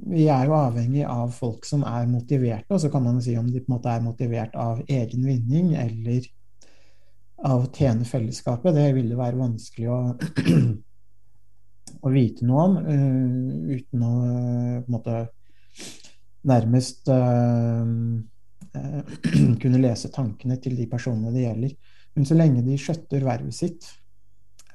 vi 0.08 0.30
er 0.32 0.48
jo 0.48 0.56
avhengig 0.56 1.04
av 1.04 1.36
folk 1.36 1.66
som 1.68 1.84
er 1.84 2.08
motiverte, 2.08 2.72
og 2.72 2.80
så 2.80 2.90
kan 2.94 3.04
man 3.04 3.20
si 3.22 3.36
om 3.36 3.52
de 3.52 3.60
på 3.60 3.70
en 3.70 3.76
måte 3.76 3.92
er 3.92 4.04
motivert 4.06 4.56
av 4.56 4.80
egen 4.88 5.26
vinning 5.28 5.74
eller 5.76 6.24
av 7.44 7.66
å 7.66 7.72
tjene 7.74 8.08
fellesskapet. 8.08 8.76
Det 8.76 8.86
vil 8.96 9.10
det 9.12 9.18
være 9.20 9.40
vanskelig 9.40 9.90
å, 9.92 10.00
å 12.06 12.14
vite 12.14 12.48
noe 12.48 12.68
om 12.70 12.78
uh, 12.80 13.76
uten 13.76 14.06
å 14.06 14.14
uh, 14.14 14.80
på 14.80 14.88
en 14.88 14.96
måte 14.96 15.18
nærmest 16.46 17.12
uh, 17.12 17.84
kunne 19.62 19.84
lese 19.84 20.14
tankene 20.14 20.58
til 20.64 20.78
de 20.80 20.88
personene 20.92 21.34
det 21.36 21.46
gjelder. 21.48 21.78
Men 22.16 22.28
så 22.28 22.38
lenge 22.38 22.64
de 22.64 22.80
skjøtter 22.80 23.28
vervet 23.28 23.56
sitt 23.58 23.92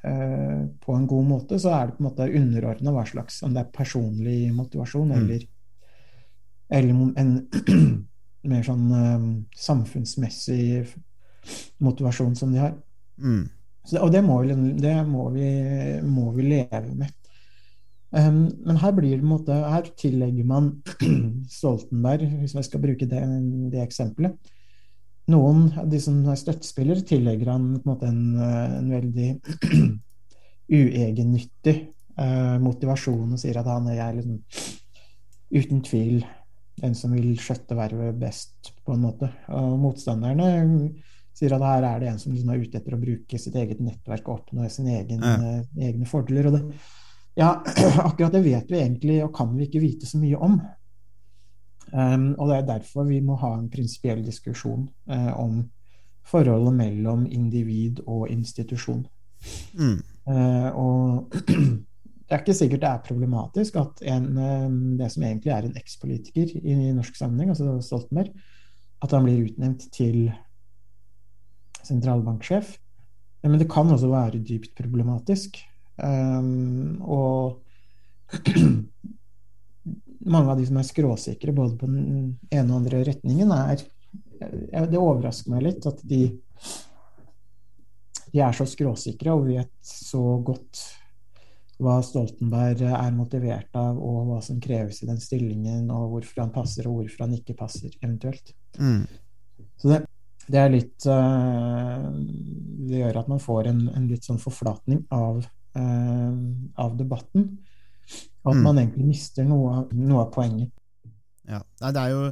Eh, 0.03 0.67
på 0.81 0.93
en 0.93 1.07
god 1.07 1.27
måte, 1.29 1.59
så 1.61 1.75
er 1.77 1.89
det 1.89 1.99
på 1.99 2.01
en 2.01 2.07
måte 2.07 2.29
underordna 2.39 2.93
hva 2.95 3.03
slags 3.05 3.43
Om 3.45 3.53
det 3.53 3.61
er 3.61 3.75
personlig 3.75 4.37
motivasjon 4.57 5.11
mm. 5.11 5.17
eller, 5.19 5.43
eller 6.73 7.03
en 7.21 7.35
mer 8.51 8.65
sånn 8.65 8.87
samfunnsmessig 9.53 10.87
motivasjon 11.83 12.37
som 12.39 12.53
de 12.53 12.63
har. 12.63 12.77
Mm. 13.21 13.49
Så, 13.87 13.99
og 14.01 14.13
det, 14.13 14.23
må 14.25 14.41
vi, 14.45 14.55
det 14.81 14.95
må, 15.09 15.29
vi, 15.35 15.49
må 16.05 16.31
vi 16.37 16.47
leve 16.51 16.95
med. 16.95 17.17
Um, 18.11 18.49
men 18.67 18.79
her 18.83 18.91
blir 18.91 19.21
det 19.21 19.27
måte 19.27 19.55
Her 19.55 19.87
tillegger 19.95 20.47
man 20.47 20.73
Stoltenberg, 21.59 22.25
hvis 22.41 22.57
jeg 22.57 22.67
skal 22.67 22.83
bruke 22.83 23.07
det, 23.07 23.21
det 23.71 23.85
eksempelet, 23.85 24.51
noen 25.31 25.69
av 25.79 25.87
de 25.93 26.01
som 26.03 26.17
er 26.27 26.41
støttespillere, 26.41 27.05
tillegger 27.07 27.53
han 27.53 27.69
på 27.85 27.95
en 28.09 28.09
en, 28.09 28.41
en 28.81 28.91
veldig 28.91 29.29
uegennyttig 30.81 31.77
uh, 32.19 32.59
motivasjon 32.63 33.37
og 33.37 33.39
sier 33.39 33.61
at 33.61 33.71
han 33.71 33.87
er 33.95 34.19
liksom, 34.19 34.41
uten 35.55 35.85
tvil 35.87 36.25
den 36.81 36.97
som 36.97 37.15
vil 37.15 37.35
skjøtte 37.39 37.77
vervet 37.79 38.19
best, 38.19 38.73
på 38.87 38.95
en 38.97 39.05
måte. 39.05 39.31
Og 39.53 39.79
motstanderne 39.83 40.51
sier 41.41 41.57
at 41.57 41.65
her 41.65 41.87
er 41.89 42.03
det 42.03 42.11
en 42.11 42.19
som 42.21 42.35
liksom 42.35 42.53
er 42.53 42.65
ute 42.65 42.81
etter 42.81 42.97
å 42.97 43.01
bruke 43.01 43.41
sitt 43.41 43.57
eget 43.57 43.81
nettverk 43.83 44.29
og 44.29 44.41
oppnå 44.41 44.69
sine 44.73 44.99
egen, 45.01 45.25
ja. 45.25 45.37
uh, 45.41 45.87
egne 45.89 46.09
fordeler. 46.09 46.51
Og 46.51 46.59
det, 46.59 46.63
ja, 47.41 47.55
akkurat 48.09 48.35
det 48.37 48.45
vet 48.45 48.71
vi 48.71 48.81
egentlig, 48.83 49.21
og 49.25 49.33
kan 49.37 49.55
vi 49.57 49.69
ikke 49.69 49.83
vite 49.83 50.09
så 50.09 50.21
mye 50.21 50.41
om. 50.41 50.61
Um, 51.91 52.33
og 52.39 52.51
det 52.51 52.57
er 52.61 52.67
derfor 52.69 53.09
vi 53.09 53.19
må 53.25 53.35
ha 53.41 53.55
en 53.57 53.71
prinsipiell 53.73 54.21
diskusjon 54.23 54.85
uh, 55.11 55.33
om 55.41 55.65
forholdet 56.31 56.77
mellom 56.77 57.25
individ 57.27 58.03
og 58.07 58.29
institusjon. 58.31 59.07
Mm. 59.75 59.97
Uh, 60.29 60.69
og 60.79 61.39
det 62.29 62.37
er 62.37 62.45
ikke 62.45 62.55
sikkert 62.55 62.85
det 62.85 62.93
er 62.93 63.07
problematisk 63.09 63.81
at 63.81 64.05
en, 64.13 64.29
det 65.01 65.09
som 65.11 65.25
egentlig 65.27 65.51
er 65.51 65.67
en 65.67 65.81
ekspolitiker 65.81 66.53
i, 66.61 66.77
i 66.77 66.93
norsk 66.95 67.17
sammenheng, 67.19 67.51
altså 67.51 67.81
Stoltenberg, 67.83 68.31
at 69.03 69.17
han 69.17 69.25
blir 69.25 69.49
utnevnt 69.49 69.89
til 69.97 70.29
sentralbanksjef. 71.87 72.77
Men 73.47 73.59
det 73.61 73.71
kan 73.73 73.89
også 73.89 74.11
være 74.11 74.43
dypt 74.45 74.75
problematisk. 74.77 75.59
Um, 76.01 77.01
og 77.05 77.61
mange 80.35 80.53
av 80.53 80.61
de 80.61 80.69
som 80.69 80.79
er 80.81 80.89
skråsikre 80.89 81.55
både 81.57 81.77
på 81.81 81.89
den 81.89 82.37
ene 82.53 82.69
og 82.71 82.83
andre 82.83 83.03
retningen, 83.09 83.53
er 83.53 83.83
Det 84.41 84.97
overrasker 84.97 85.53
meg 85.53 85.67
litt 85.67 85.87
at 85.89 85.99
de, 86.09 86.23
de 88.33 88.41
er 88.41 88.57
så 88.57 88.65
skråsikre 88.69 89.35
og 89.37 89.51
vet 89.51 89.75
så 89.85 90.23
godt 90.45 90.81
hva 91.81 91.99
Stoltenberg 92.05 92.83
er 92.89 93.13
motivert 93.17 93.77
av, 93.77 93.97
og 93.97 94.29
hva 94.29 94.39
som 94.45 94.61
kreves 94.61 95.01
i 95.01 95.09
den 95.09 95.21
stillingen, 95.21 95.89
og 95.93 96.11
hvorfor 96.15 96.43
han 96.43 96.53
passer, 96.53 96.89
og 96.89 96.99
hvorfor 96.99 97.25
han 97.25 97.37
ikke 97.39 97.57
passer, 97.57 97.93
eventuelt. 98.03 98.53
Mm. 98.77 99.07
Så 99.81 99.89
det, 99.89 100.01
det, 100.51 100.61
er 100.61 100.73
litt 100.73 101.07
uh, 101.09 102.07
Det 102.91 103.01
gjør 103.01 103.21
at 103.23 103.31
man 103.31 103.43
får 103.43 103.71
en, 103.71 103.83
en 103.95 104.07
litt 104.11 104.27
sånn 104.27 104.41
forflatning 104.43 105.05
av, 105.15 105.43
uh, 105.79 106.33
av 106.81 106.97
debatten. 106.99 107.51
Og 108.43 108.53
at 108.55 108.59
mm. 108.59 108.65
man 108.65 108.81
egentlig 108.83 109.11
mister 109.13 109.47
noe 109.47 109.75
av, 109.83 109.95
noe 109.95 110.25
av 110.25 110.33
poenget. 110.35 110.73
Ja, 111.51 111.61
det 111.83 112.01
er 112.01 112.15
jo 112.15 112.25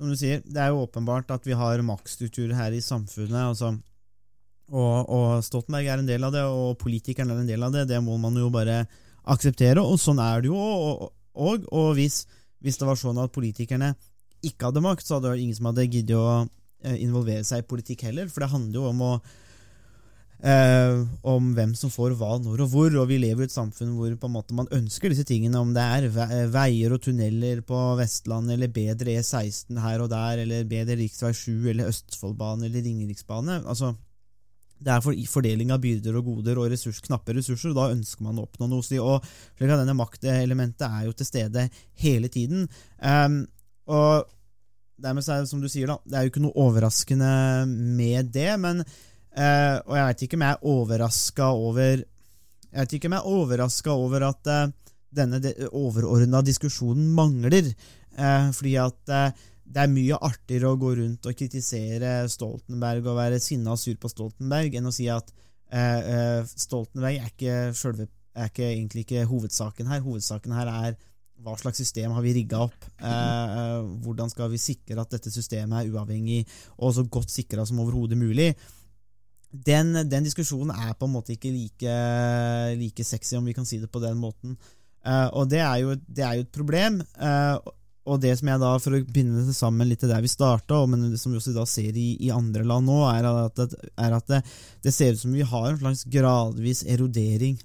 som 0.00 0.08
du 0.08 0.16
sier, 0.16 0.40
det 0.48 0.56
er 0.56 0.70
jo 0.72 0.86
åpenbart 0.86 1.28
at 1.34 1.44
vi 1.44 1.52
har 1.52 1.82
maktstrukturer 1.84 2.54
her 2.56 2.72
i 2.72 2.80
samfunnet. 2.80 3.36
altså 3.36 3.74
og, 4.70 5.10
og, 5.10 5.42
Stoltenberg 5.44 5.90
er 5.90 6.00
en 6.00 6.08
del 6.08 6.24
av 6.24 6.32
det, 6.32 6.44
og 6.46 6.78
politikeren 6.80 7.34
er 7.34 7.42
en 7.42 7.50
del 7.50 7.66
av 7.66 7.74
det. 7.74 7.88
Det 7.90 7.98
må 8.00 8.16
man 8.22 8.38
jo 8.38 8.48
bare 8.54 8.84
akseptere, 9.28 9.82
og 9.82 9.98
sånn 10.00 10.22
er 10.22 10.40
det 10.40 10.48
jo. 10.48 10.56
Og, 10.56 11.10
og, 11.34 11.66
og 11.68 11.90
hvis, 11.98 12.22
hvis, 12.64 12.78
det 12.80 12.88
var 12.88 12.96
sånn 12.96 13.20
at 13.20 13.34
politikerne 13.34 13.92
ikke 14.46 14.70
hadde 14.70 14.84
makt, 14.86 15.04
så 15.04 15.18
hadde 15.18 15.34
det 15.34 15.44
ingen 15.44 15.58
som 15.58 15.68
hadde 15.68 15.88
giddet 15.90 16.16
å 16.16 16.24
eh, 16.38 16.48
involvere 16.96 17.44
seg 17.46 17.62
i 17.62 17.68
politikk 17.68 18.06
heller, 18.08 18.28
for 18.32 18.44
det 18.44 18.52
handler 18.54 18.80
jo 18.80 18.90
om 18.90 19.06
å 19.06 19.14
Uh, 20.40 21.02
om 21.28 21.50
hvem 21.52 21.74
som 21.76 21.90
får 21.92 22.14
hva, 22.16 22.38
når 22.40 22.62
og 22.64 22.70
hvor. 22.72 22.94
Og 23.02 23.10
vi 23.10 23.18
lever 23.20 23.44
i 23.44 23.48
et 23.50 23.52
samfunn 23.52 23.90
hvor 23.92 24.14
på 24.16 24.28
en 24.30 24.32
måte 24.32 24.56
man 24.56 24.70
ønsker 24.72 25.12
disse 25.12 25.26
tingene, 25.28 25.60
om 25.60 25.74
det 25.76 25.84
er 25.84 26.06
eh, 26.08 26.46
veier 26.48 26.94
og 26.96 27.02
tunneler 27.04 27.60
på 27.66 27.76
Vestlandet, 27.98 28.54
eller 28.54 28.72
bedre 28.72 29.18
E16 29.20 29.82
her 29.84 30.00
og 30.00 30.08
der, 30.14 30.40
eller 30.46 30.64
bedre 30.70 30.96
rv. 30.96 31.34
7, 31.36 31.50
eller 31.74 31.90
Østfoldbane, 31.92 32.70
eller 32.70 32.88
Ringeriksbane. 32.88 33.60
altså 33.66 33.92
det 34.80 34.94
er 34.94 35.02
for 35.04 35.24
fordeling 35.28 35.74
av 35.74 35.82
byrder 35.82 36.16
og 36.16 36.24
goder 36.24 36.56
og 36.56 36.70
ressurs, 36.72 37.02
knappe 37.04 37.34
ressurser, 37.36 37.74
og 37.74 37.76
da 37.76 37.90
ønsker 37.92 38.24
man 38.24 38.38
å 38.40 38.46
oppnå 38.46 38.64
noe. 38.70 38.80
Og 38.80 39.26
slik 39.58 39.72
at 39.74 39.82
denne 39.82 39.96
maktelementet 39.98 40.86
er 40.86 41.04
jo 41.04 41.12
til 41.12 41.28
stede 41.28 41.66
hele 42.00 42.30
tiden. 42.32 42.64
Um, 42.96 43.42
og 43.92 44.24
dermed 45.02 45.26
er 45.28 45.44
det 45.44 45.50
som 45.50 45.62
du 45.62 45.68
sier, 45.70 45.90
da, 45.90 45.98
det 46.04 46.16
er 46.16 46.26
jo 46.26 46.32
ikke 46.32 46.42
noe 46.44 46.64
overraskende 46.66 47.30
med 47.68 48.32
det, 48.34 48.50
men 48.62 48.82
eh, 48.82 49.76
og 49.84 49.94
jeg 49.96 50.08
vet 50.08 50.24
ikke 50.26 50.38
om 50.38 50.44
jeg 50.46 50.56
er 50.56 50.72
overraska 50.74 51.50
over 51.56 52.02
Jeg 52.70 52.84
vet 52.84 52.96
ikke 52.96 53.10
om 53.10 53.16
jeg 53.16 53.24
er 53.24 53.38
overraska 53.40 53.94
over 53.94 54.26
at 54.28 54.50
eh, 54.50 54.66
denne 55.20 55.40
de, 55.42 55.54
overordna 55.74 56.42
diskusjonen 56.46 57.08
mangler. 57.16 57.72
Eh, 58.14 58.50
fordi 58.54 58.76
at 58.78 59.00
det 59.10 59.82
er 59.82 59.90
mye 59.90 60.18
artigere 60.18 60.70
å 60.70 60.78
gå 60.78 60.94
rundt 60.98 61.26
og 61.26 61.36
kritisere 61.38 62.28
Stoltenberg 62.30 63.06
og 63.06 63.18
være 63.18 63.42
sinna 63.42 63.74
og 63.74 63.82
sur 63.82 63.98
på 63.98 64.10
Stoltenberg 64.10 64.74
enn 64.78 64.90
å 64.90 64.94
si 64.94 65.06
at 65.10 65.30
Stoltenberg 66.50 67.20
er 67.20 67.28
ikke, 67.30 67.58
selve, 67.78 68.08
er 68.34 68.48
ikke 68.50 68.66
egentlig 68.66 69.04
ikke 69.04 69.28
hovedsaken 69.30 69.90
her. 69.90 70.02
Hovedsaken 70.02 70.54
her 70.56 70.70
er 70.72 70.96
hva 71.40 71.56
slags 71.60 71.80
system 71.80 72.12
har 72.16 72.24
vi 72.24 72.34
rigga 72.40 72.64
opp? 72.66 72.88
hvordan 73.00 74.28
skal 74.28 74.50
vi 74.52 74.58
sikre 74.60 75.00
at 75.00 75.14
dette 75.14 75.32
systemet 75.32 75.80
er 75.80 75.94
uavhengig 75.94 76.42
og 76.76 76.92
så 76.96 77.06
godt 77.08 77.32
sikra 77.32 77.64
som 77.66 77.80
overhodet 77.80 78.18
mulig? 78.20 78.50
den, 79.50 79.94
den, 80.06 80.26
diskusjonen 80.26 80.70
er 80.70 80.94
på 80.94 81.08
en 81.08 81.16
måte 81.16 81.34
ikke 81.34 81.50
like, 81.50 81.96
like, 82.78 83.04
sexy, 83.06 83.34
om 83.38 83.48
vi 83.48 83.54
kan 83.56 83.66
si 83.66 83.80
det 83.82 83.90
på 83.90 84.02
den 84.02 84.18
måten. 84.20 84.56
Eh, 85.04 85.28
og 85.34 85.48
det 85.50 85.60
er, 85.64 85.76
jo, 85.82 85.96
det 86.06 86.24
er, 86.24 86.38
jo, 86.38 86.46
et 86.46 86.54
problem. 86.54 87.00
Eh, 87.00 87.70
og 88.10 88.20
det 88.22 88.32
som 88.38 88.48
jeg 88.48 88.62
da, 88.62 88.70
for 88.82 88.96
å 88.96 89.00
binde 89.12 89.42
det 89.46 89.56
sammen 89.56 89.88
litt 89.90 90.00
til 90.02 90.10
der 90.10 90.22
vi 90.24 90.30
starta, 90.30 90.78
men 90.90 91.10
som 91.20 91.34
vi 91.34 91.40
også 91.40 91.54
da 91.56 91.66
ser 91.68 91.96
i, 91.98 92.12
i 92.26 92.30
andre 92.34 92.64
land 92.66 92.88
nå, 92.88 93.00
er 93.10 93.28
at, 93.28 93.60
er 94.00 94.16
at 94.16 94.30
det, 94.30 94.40
det, 94.86 94.94
ser 94.94 95.16
ut 95.16 95.22
som 95.22 95.34
vi 95.34 95.46
har 95.46 95.68
en 95.72 95.82
slags 95.82 96.06
gradvis 96.10 96.84
erodering. 96.88 97.58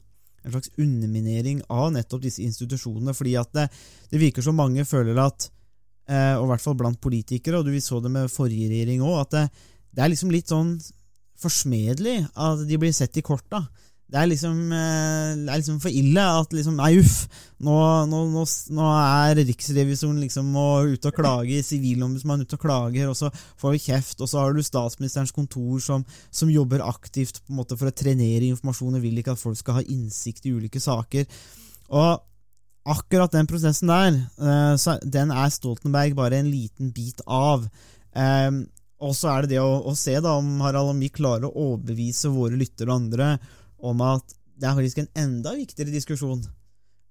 En 0.45 0.53
slags 0.53 0.71
underminering 0.77 1.63
av 1.73 1.91
nettopp 1.95 2.21
disse 2.21 2.43
institusjonene. 2.45 3.13
fordi 3.17 3.35
at 3.41 3.51
det, 3.57 3.69
det 4.11 4.21
virker 4.21 4.45
som 4.45 4.55
mange 4.55 4.85
føler 4.85 5.17
at, 5.21 5.49
uh, 6.11 6.35
og 6.37 6.45
i 6.45 6.51
hvert 6.53 6.65
fall 6.65 6.77
blant 6.77 7.01
politikere, 7.01 7.59
og 7.59 7.71
vi 7.73 7.81
så 7.81 7.99
det 7.99 8.11
med 8.13 8.31
forrige 8.31 8.69
regjering 8.69 9.01
òg, 9.01 9.23
at 9.25 9.31
det, 9.31 9.45
det 9.95 10.05
er 10.05 10.13
liksom 10.13 10.33
litt 10.33 10.53
sånn 10.53 10.77
forsmedelig 11.41 12.19
at 12.35 12.63
de 12.67 12.77
blir 12.79 12.93
sett 12.95 13.17
i 13.17 13.25
korta. 13.25 13.65
Det 14.05 14.19
er 14.21 14.27
liksom, 14.29 14.57
eh, 14.69 15.31
det 15.39 15.49
er 15.49 15.57
liksom 15.57 15.79
for 15.81 15.89
ille 15.89 16.25
at 16.39 16.51
liksom 16.53 16.75
Nei, 16.77 16.91
uff, 17.01 17.25
nå, 17.65 17.77
nå, 18.11 18.19
nå, 18.35 18.43
nå 18.77 18.89
er 18.91 19.41
riksrevisoren 19.41 20.19
liksom 20.21 20.51
ute 20.91 21.09
og 21.09 21.17
klager, 21.17 21.63
sivilombudsmannen 21.65 22.45
ute 22.45 22.59
og 22.59 22.61
klager, 22.61 23.09
og 23.09 23.17
så 23.17 23.31
får 23.33 23.73
vi 23.73 23.81
kjeft, 23.87 24.21
og 24.21 24.29
så 24.29 24.43
har 24.43 24.53
du 24.53 24.61
statsministerens 24.61 25.33
kontor 25.33 25.81
som, 25.81 26.05
som 26.29 26.53
jobber 26.53 26.85
aktivt 26.85 27.41
på 27.41 27.55
en 27.55 27.59
måte 27.63 27.79
for 27.79 27.89
å 27.89 27.95
trenere 27.97 28.51
informasjon 28.51 28.99
og 28.99 29.03
vil 29.07 29.17
ikke 29.23 29.33
at 29.33 29.41
folk 29.41 29.57
skal 29.57 29.79
ha 29.79 29.85
innsikt 29.89 30.45
i 30.45 30.53
ulike 30.53 30.83
saker. 30.83 31.25
Og 31.97 32.21
akkurat 32.85 33.33
den 33.33 33.49
prosessen 33.49 33.89
der, 33.89 34.21
eh, 34.37 35.01
den 35.01 35.33
er 35.33 35.49
Stoltenberg 35.49 36.13
bare 36.15 36.43
en 36.43 36.51
liten 36.53 36.93
bit 36.93 37.25
av. 37.25 37.65
Um, 38.15 38.67
og 39.03 39.11
så 39.17 39.33
er 39.33 39.43
det 39.43 39.55
det 39.55 39.59
å, 39.59 39.81
å, 39.83 39.91
se 39.97 40.13
da 40.23 40.37
om 40.39 40.61
Harald 40.63 40.93
og 40.93 41.01
vi 41.01 41.09
klarer 41.11 41.49
å 41.49 41.71
overbevise 41.71 42.31
våre 42.31 42.55
lyttere 42.55 42.93
og 42.93 43.01
andre 43.01 43.33
om 43.85 44.03
at 44.05 44.35
det 44.55 44.69
er 44.69 44.77
faktisk 44.77 45.01
en 45.03 45.11
enda 45.25 45.55
viktigere 45.57 45.93
diskusjon. 45.93 46.43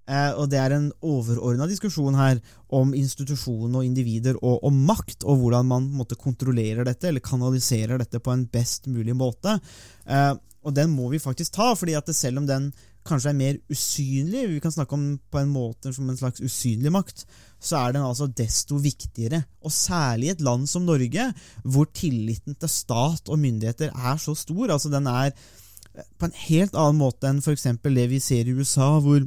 Eh, 0.05 0.31
og 0.37 0.49
det 0.51 0.59
er 0.61 0.75
en 0.75 0.89
overordna 1.05 1.65
diskusjon 1.69 2.17
her 2.17 2.41
om 2.77 2.91
institusjon 2.97 3.73
og 3.73 3.85
individer 3.87 4.37
og 4.37 4.65
om 4.67 4.83
makt, 4.85 5.23
og 5.25 5.41
hvordan 5.41 5.69
man 5.69 5.87
måte, 5.97 6.17
kontrollerer 6.19 6.85
dette 6.85 7.09
eller 7.09 7.25
kanaliserer 7.25 8.01
dette 8.01 8.21
på 8.21 8.33
en 8.33 8.45
best 8.51 8.89
mulig 8.91 9.15
måte. 9.17 9.57
Eh, 10.05 10.33
og 10.65 10.73
den 10.73 10.93
må 10.93 11.09
vi 11.11 11.21
faktisk 11.21 11.57
ta, 11.57 11.71
fordi 11.77 11.93
at 11.97 12.09
selv 12.17 12.41
om 12.41 12.49
den 12.49 12.71
kanskje 13.05 13.29
er 13.29 13.37
mer 13.37 13.57
usynlig, 13.69 14.47
vi 14.49 14.61
kan 14.61 14.73
snakke 14.73 14.97
om 14.97 15.03
på 15.29 15.37
en 15.37 15.51
måte 15.53 15.91
som 15.93 16.07
en 16.09 16.17
slags 16.17 16.41
usynlig 16.41 16.89
makt, 16.93 17.21
så 17.61 17.83
er 17.83 17.93
den 17.93 18.05
altså 18.05 18.25
desto 18.33 18.79
viktigere. 18.81 19.43
Og 19.61 19.73
særlig 19.73 20.31
i 20.31 20.33
et 20.33 20.41
land 20.45 20.65
som 20.69 20.87
Norge, 20.87 21.27
hvor 21.61 21.85
tilliten 21.93 22.57
til 22.57 22.71
stat 22.71 23.29
og 23.29 23.41
myndigheter 23.41 23.93
er 23.93 24.17
så 24.21 24.33
stor. 24.37 24.73
altså 24.73 24.89
Den 24.89 25.05
er 25.11 25.37
på 26.19 26.27
en 26.27 26.37
helt 26.45 26.75
annen 26.75 26.99
måte 26.99 27.29
enn 27.29 27.41
f.eks. 27.43 27.67
det 27.83 28.09
vi 28.11 28.19
ser 28.23 28.49
i 28.49 28.55
USA, 28.55 28.95
hvor 29.03 29.23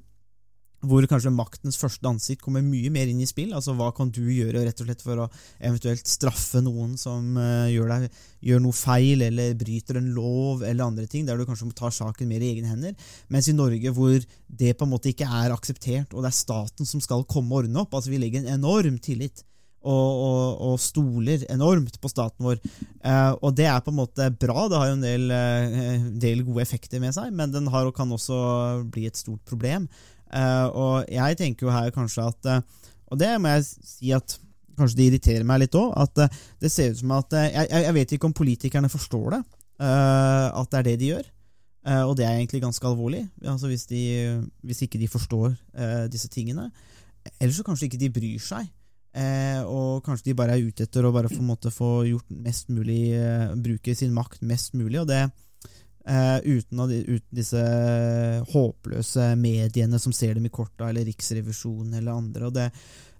hvor 0.87 1.03
kanskje 1.11 1.33
maktens 1.35 1.79
første 1.81 2.07
ansikt 2.07 2.43
kommer 2.45 2.63
mye 2.63 2.91
mer 2.95 3.11
inn 3.11 3.21
i 3.23 3.27
spill. 3.27 3.51
altså 3.57 3.75
Hva 3.75 3.91
kan 3.97 4.13
du 4.15 4.21
gjøre 4.23 4.63
rett 4.63 4.83
og 4.83 4.87
slett 4.87 5.03
for 5.03 5.25
å 5.25 5.27
eventuelt 5.59 6.07
straffe 6.07 6.63
noen 6.63 6.95
som 7.01 7.35
uh, 7.35 7.67
gjør, 7.67 7.91
deg, 7.91 8.21
gjør, 8.47 8.63
noe 8.63 8.79
feil, 8.79 9.25
eller 9.27 9.57
bryter 9.59 9.99
en 9.99 10.13
lov, 10.15 10.63
eller 10.63 10.87
andre 10.87 11.09
ting, 11.11 11.27
der 11.27 11.39
du 11.39 11.47
kanskje 11.49 11.71
må 11.71 11.75
ta 11.79 11.91
saken 11.95 12.31
mer 12.31 12.45
i 12.45 12.53
egne 12.53 12.71
hender. 12.71 13.11
Mens 13.33 13.51
i 13.51 13.57
Norge, 13.59 13.93
hvor 13.97 14.23
det 14.47 14.77
på 14.79 14.87
en 14.87 14.95
måte 14.95 15.11
ikke 15.11 15.27
er 15.41 15.55
akseptert, 15.55 16.15
og 16.15 16.23
det 16.23 16.31
er 16.31 16.39
staten 16.39 16.89
som 16.89 17.03
skal 17.03 17.27
komme 17.27 17.51
og 17.51 17.65
ordne 17.65 17.83
opp, 17.83 17.99
altså 17.99 18.15
vi 18.15 18.23
legger 18.23 18.45
en 18.45 18.61
enorm 18.61 19.03
tillit. 19.03 19.43
Og, 19.79 20.09
og, 20.27 20.63
og, 20.67 20.81
stoler 20.83 21.45
enormt 21.53 22.01
på 22.03 22.11
staten 22.11 22.43
vår. 22.49 22.59
Eh, 22.99 23.33
og 23.39 23.55
det 23.55 23.69
er 23.71 23.79
på 23.85 23.93
en 23.93 24.01
måte 24.01 24.27
bra, 24.35 24.67
det 24.67 24.81
har 24.81 24.91
jo 24.91 24.97
en 24.97 25.05
del, 25.05 25.31
eh, 25.31 26.09
del 26.19 26.43
gode 26.47 26.65
effekter 26.65 27.03
med 27.03 27.15
seg, 27.15 27.31
men 27.31 27.55
den 27.55 27.71
har, 27.71 27.87
kan 27.95 28.11
også 28.11 28.39
bli 28.91 29.07
et 29.07 29.19
stort 29.19 29.45
problem. 29.47 29.87
Eh, 30.35 30.67
og 30.75 31.07
jeg 31.15 31.39
tenker 31.39 31.69
jo 31.69 31.73
her 31.73 31.95
kanskje 31.95 32.27
at 32.29 32.49
uh, 32.53 32.85
Og 33.09 33.17
det 33.17 33.31
må 33.41 33.49
jeg 33.55 33.63
si 33.65 34.11
at 34.13 34.35
kanskje 34.77 34.99
det 34.99 35.07
irriterer 35.09 35.47
meg 35.49 35.63
litt 35.63 35.79
òg. 35.79 35.95
At 35.97 36.21
uh, 36.27 36.43
det 36.61 36.73
ser 36.75 36.93
ut 36.93 37.01
som 37.01 37.15
at 37.17 37.39
jeg, 37.39 37.71
jeg, 37.71 37.95
vet 37.97 38.13
ikke 38.13 38.29
om 38.29 38.37
politikerne 38.37 38.93
forstår 38.93 39.39
det. 39.39 39.43
at 39.79 40.71
det 40.73 40.79
er 40.79 40.87
det 40.89 40.97
de 40.99 41.11
gjør. 41.13 41.27
og 42.09 42.17
det 42.19 42.25
er 42.27 42.35
egentlig 42.35 42.61
ganske 42.61 42.87
alvorlig, 42.87 43.29
altså 43.47 43.69
hvis, 43.71 43.87
de, 43.87 44.03
hvis 44.67 44.83
ikke 44.83 44.99
de 44.99 45.09
forstår 45.09 45.55
disse 46.11 46.29
tingene. 46.29 46.67
Eller 47.41 47.55
så 47.55 47.63
kanskje 47.63 47.87
ikke 47.87 48.01
de 48.03 48.11
bryr 48.11 48.43
seg. 48.43 48.67
Og 49.67 50.05
kanskje 50.07 50.31
de 50.31 50.37
bare 50.39 50.55
er 50.55 50.69
ute 50.69 50.85
etter 50.87 51.07
å 51.07 51.13
bare 51.15 51.31
få, 51.33 51.43
få 51.75 51.91
gjort 52.07 52.29
mest 52.45 52.69
mulig, 52.71 53.13
bruke 53.59 53.95
sin 53.99 54.13
makt 54.15 54.45
mest 54.47 54.77
mulig. 54.79 55.01
og 55.03 55.09
det 55.11 55.25
eh, 56.09 56.39
uten, 56.45 56.81
uten, 56.81 57.29
disse 57.35 57.65
håpløse 58.53 59.33
mediene 59.37 60.01
som 60.01 60.15
ser 60.15 60.39
dem 60.39 60.49
i 60.49 60.53
korta, 60.53 60.89
eller 60.89 61.07
Riksrevisjonen 61.09 61.99
eller 62.01 62.13
andre. 62.15 62.47
og 62.47 62.55
det 62.57 62.69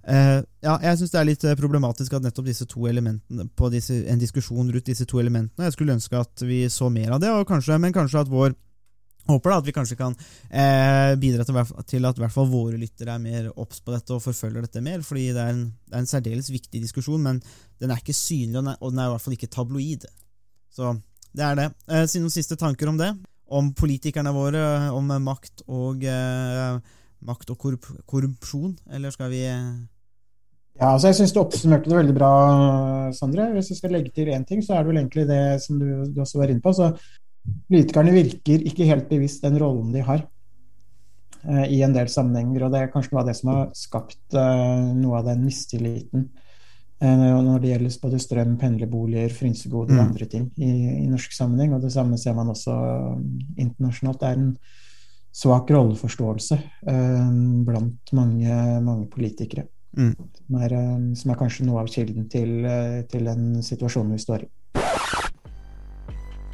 uh, 0.09 0.41
ja, 0.65 0.79
Jeg 0.83 1.01
syns 1.01 1.13
det 1.13 1.21
er 1.21 1.29
litt 1.29 1.49
problematisk 1.61 2.17
at 2.17 2.25
nettopp 2.25 2.49
disse 2.49 2.69
to 2.71 2.87
elementene 2.89 3.49
på 3.57 3.71
disse, 3.75 4.03
en 4.09 4.21
diskusjon 4.21 4.73
rundt 4.73 4.89
disse 4.89 5.07
to 5.09 5.21
elementene 5.21 5.69
Jeg 5.69 5.77
skulle 5.77 5.99
ønske 5.99 6.23
at 6.23 6.47
vi 6.47 6.65
så 6.73 6.89
mer 6.93 7.17
av 7.17 7.23
det, 7.23 7.35
kanskje, 7.49 7.81
men 7.83 7.97
kanskje 7.97 8.25
at 8.25 8.33
vår 8.33 8.57
Håper 9.29 9.53
da 9.53 9.59
at 9.61 9.67
vi 9.67 9.75
kanskje 9.77 9.97
kan 9.99 10.15
eh, 10.49 11.13
bidra 11.21 11.45
til, 11.45 11.59
til, 11.85 12.07
at 12.09 12.17
i 12.17 12.23
hvert 12.23 12.33
fall 12.33 12.49
våre 12.49 12.79
lyttere 12.81 13.13
er 13.13 13.21
mer 13.21 13.51
obs 13.61 13.83
på 13.85 13.93
dette 13.93 14.15
og 14.17 14.23
forfølger 14.25 14.65
dette 14.65 14.81
mer. 14.85 15.03
fordi 15.05 15.27
det 15.37 15.43
er, 15.43 15.53
en, 15.53 15.67
det 15.85 15.97
er 15.99 16.05
en 16.05 16.09
særdeles 16.09 16.49
viktig 16.53 16.81
diskusjon, 16.81 17.21
men 17.21 17.43
den 17.81 17.93
er 17.93 18.01
ikke 18.01 18.17
synlig, 18.17 18.57
og 18.57 18.63
den 18.63 18.73
er, 18.73 18.79
og 18.81 18.95
den 18.95 19.03
er 19.03 19.11
i 19.11 19.13
hvert 19.13 19.27
fall 19.27 19.37
ikke 19.37 19.51
tabloid. 19.53 20.09
Så 20.73 20.95
det 21.37 21.45
er 21.45 21.61
det. 21.61 21.69
Eh, 21.93 22.07
si 22.09 22.23
noen 22.23 22.33
siste 22.33 22.57
tanker 22.57 22.89
om 22.89 22.97
det? 23.01 23.11
Om 23.53 23.71
politikerne 23.77 24.33
våre, 24.33 24.65
om 24.97 25.13
makt 25.25 25.67
og, 25.67 26.09
eh, 26.09 26.81
makt 27.29 27.53
og 27.53 27.61
korrup 27.61 27.93
korrupsjon? 28.09 28.77
Eller 28.93 29.13
skal 29.13 29.31
vi 29.31 29.45
Ja, 29.45 30.93
altså 30.95 31.09
jeg 31.09 31.17
syns 31.19 31.33
du 31.35 31.41
oppsummerte 31.41 31.91
det 31.91 32.01
veldig 32.01 32.17
bra, 32.17 32.33
Sondre. 33.13 33.53
Hvis 33.53 33.73
jeg 33.75 33.81
skal 33.81 33.93
legge 33.93 34.13
til 34.15 34.33
én 34.33 34.47
ting, 34.47 34.63
så 34.63 34.77
er 34.77 34.85
det 34.85 34.93
vel 34.93 35.01
egentlig 35.03 35.29
det 35.29 35.61
som 35.61 35.81
du, 35.81 36.07
du 36.07 36.21
også 36.23 36.39
var 36.39 36.53
inne 36.53 36.63
på. 36.63 36.73
Så 36.73 36.95
politikerne 37.69 38.13
virker 38.15 38.67
ikke 38.71 38.89
helt 38.89 39.09
bevisst 39.11 39.45
den 39.47 39.59
rollen 39.61 39.93
de 39.95 40.03
har 40.05 40.25
eh, 41.45 41.65
i 41.77 41.83
en 41.87 41.95
del 41.97 42.11
sammenhenger. 42.13 42.67
Og 42.67 42.75
det 42.75 42.83
er 42.83 42.93
kanskje 42.93 43.15
noe 43.15 43.23
av 43.23 43.31
det 43.31 43.37
som 43.39 43.53
har 43.55 43.71
skapt 43.77 44.37
eh, 44.37 44.93
noe 44.99 45.21
av 45.21 45.31
den 45.31 45.45
mistilliten 45.47 46.29
eh, 47.01 47.25
når 47.47 47.63
det 47.63 47.73
gjelder 47.73 47.97
både 48.03 48.21
strøm, 48.23 48.59
pendlerboliger, 48.61 49.33
frynsegoder 49.35 49.95
og 49.95 50.01
Mm. 50.01 50.05
andre 50.09 50.27
ting 50.27 50.51
i, 50.57 50.73
i 51.05 51.09
norsk 51.09 51.33
sammenheng. 51.33 51.75
Og 51.77 51.83
det 51.83 51.93
samme 51.95 52.19
ser 52.19 52.35
man 52.35 52.53
også 52.53 52.75
eh, 52.75 53.17
internasjonalt. 53.65 54.21
Det 54.21 54.29
er 54.29 54.39
en 54.43 54.53
svak 55.39 55.71
rolleforståelse 55.71 56.57
eh, 56.89 57.35
blant 57.67 58.13
mange, 58.13 58.81
mange 58.83 59.07
politikere. 59.13 59.69
Mm. 59.97 60.15
Som, 60.37 60.57
er, 60.61 60.73
eh, 60.77 61.15
som 61.17 61.31
er 61.33 61.39
kanskje 61.41 61.67
noe 61.67 61.81
av 61.83 61.89
kilden 61.93 62.29
til, 62.29 62.67
til 63.11 63.31
den 63.31 63.63
situasjonen 63.63 64.17
vi 64.17 64.25
står 64.25 64.45
i. 64.45 64.51